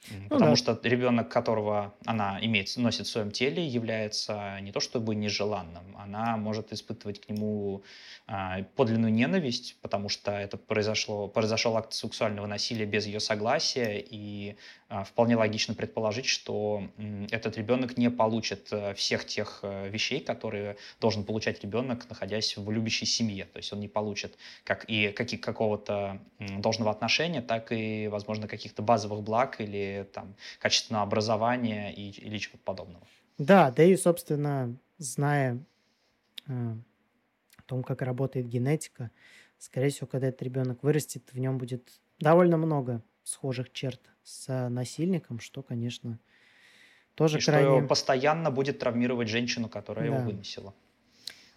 Ну, 0.07 0.29
Потому 0.29 0.51
да. 0.51 0.55
что 0.55 0.79
ребенок, 0.83 1.29
которого 1.29 1.93
она 2.05 2.39
имеет, 2.41 2.75
носит 2.77 3.05
в 3.05 3.09
своем 3.09 3.31
теле, 3.31 3.65
является 3.67 4.59
не 4.61 4.71
то 4.71 4.79
чтобы 4.79 5.13
нежеланным, 5.13 5.95
она 5.97 6.37
может 6.37 6.71
испытывать 6.71 7.19
к 7.21 7.29
нему 7.29 7.83
а, 8.27 8.63
подлинную 8.75 9.11
ненависть, 9.11 9.77
потому 9.81 10.07
что 10.09 10.31
это 10.31 10.57
произошло, 10.57 11.27
произошел 11.27 11.75
акт 11.77 11.93
сексуального 11.93 12.47
насилия 12.47 12.85
без 12.85 13.05
ее 13.05 13.19
согласия, 13.19 13.99
и 13.99 14.55
а, 14.87 15.03
вполне 15.03 15.35
логично 15.35 15.73
предположить, 15.73 16.25
что 16.27 16.89
м, 16.97 17.27
этот 17.29 17.57
ребенок 17.57 17.97
не 17.97 18.09
получит 18.09 18.69
а, 18.71 18.93
всех 18.93 19.25
тех 19.25 19.59
а, 19.63 19.87
вещей, 19.89 20.19
которые 20.21 20.77
должен 21.01 21.23
получать 21.25 21.61
ребенок, 21.63 22.07
находясь 22.09 22.55
в 22.55 22.71
любящей 22.71 23.05
семье. 23.05 23.45
То 23.45 23.57
есть 23.57 23.73
он 23.73 23.79
не 23.79 23.87
получит 23.87 24.37
как 24.63 24.85
и 24.89 25.09
как 25.11 25.29
какого-то 25.41 26.21
должного 26.39 26.91
отношения, 26.91 27.41
так 27.41 27.71
и, 27.71 28.07
возможно, 28.07 28.47
каких-то 28.47 28.81
базовых 28.81 29.21
благ 29.23 29.59
или 29.61 29.88
там 30.13 30.35
качественного 30.59 31.03
образования 31.03 31.93
и, 31.93 32.09
или 32.11 32.37
чего-то 32.37 32.63
подобного. 32.63 33.05
Да, 33.37 33.71
да 33.71 33.83
и, 33.83 33.95
собственно, 33.95 34.75
зная 34.97 35.63
э, 36.47 36.51
о 37.57 37.61
том, 37.65 37.83
как 37.83 38.01
работает 38.01 38.47
генетика, 38.47 39.11
скорее 39.57 39.89
всего, 39.89 40.07
когда 40.07 40.27
этот 40.27 40.41
ребенок 40.41 40.83
вырастет, 40.83 41.23
в 41.31 41.39
нем 41.39 41.57
будет 41.57 42.01
довольно 42.19 42.57
много 42.57 43.01
схожих 43.23 43.71
черт 43.71 44.01
с 44.23 44.69
насильником, 44.69 45.39
что, 45.39 45.61
конечно, 45.63 46.19
тоже 47.15 47.37
И 47.37 47.41
крайне... 47.41 47.81
что 47.81 47.87
постоянно 47.87 48.51
будет 48.51 48.79
травмировать 48.79 49.27
женщину, 49.27 49.69
которая 49.69 50.05
его 50.05 50.17
Да. 50.17 50.25
выносила. 50.25 50.73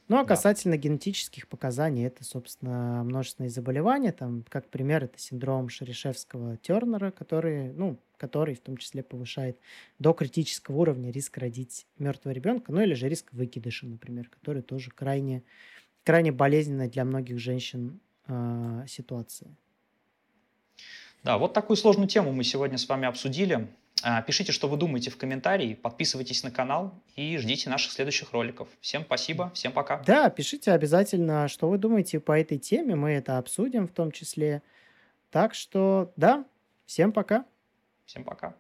Ну, 0.08 0.18
а 0.18 0.24
Да. 0.24 0.24
касательно 0.24 0.76
генетических 0.76 1.48
показаний, 1.48 2.06
это, 2.06 2.24
собственно, 2.24 3.02
множественные 3.04 3.50
заболевания. 3.50 4.12
Там, 4.12 4.44
как 4.48 4.68
пример, 4.68 5.04
это 5.04 5.18
синдром 5.18 5.68
Шерешевского-Тернера, 5.68 7.12
который, 7.12 7.72
ну, 7.72 7.98
который 8.16 8.54
в 8.54 8.60
том 8.60 8.76
числе 8.76 9.02
повышает 9.02 9.58
до 9.98 10.12
критического 10.12 10.76
уровня 10.76 11.10
риск 11.10 11.38
родить 11.38 11.86
мертвого 11.98 12.32
ребенка, 12.34 12.72
ну 12.72 12.80
или 12.80 12.94
же 12.94 13.08
риск 13.08 13.32
выкидыша, 13.32 13.86
например, 13.86 14.28
который 14.28 14.62
тоже 14.62 14.90
крайне, 14.90 15.44
крайне 16.04 16.32
болезненная 16.32 16.88
для 16.88 17.04
многих 17.04 17.38
женщин 17.38 18.00
а, 18.26 18.86
ситуация. 18.86 19.56
Да, 21.24 21.38
вот 21.38 21.52
такую 21.52 21.76
сложную 21.76 22.08
тему 22.08 22.32
мы 22.32 22.44
сегодня 22.44 22.78
с 22.78 22.88
вами 22.88 23.06
обсудили. 23.06 23.68
А, 24.02 24.22
Пишите, 24.22 24.52
что 24.52 24.68
вы 24.68 24.76
думаете 24.76 25.10
в 25.10 25.16
комментарии, 25.16 25.74
подписывайтесь 25.74 26.42
на 26.42 26.50
канал 26.50 26.94
и 27.16 27.36
ждите 27.38 27.70
наших 27.70 27.92
следующих 27.92 28.32
роликов. 28.32 28.68
Всем 28.80 29.04
спасибо, 29.04 29.50
всем 29.54 29.72
пока. 29.72 30.02
Да, 30.06 30.28
пишите 30.30 30.72
обязательно, 30.72 31.48
что 31.48 31.68
вы 31.68 31.78
думаете 31.78 32.20
по 32.20 32.38
этой 32.38 32.58
теме, 32.58 32.94
мы 32.96 33.10
это 33.10 33.38
обсудим 33.38 33.86
в 33.86 33.92
том 33.92 34.10
числе. 34.10 34.62
Так 35.30 35.54
что, 35.54 36.12
да, 36.16 36.44
всем 36.86 37.12
пока. 37.12 37.44
Всем 38.06 38.24
пока. 38.24 38.54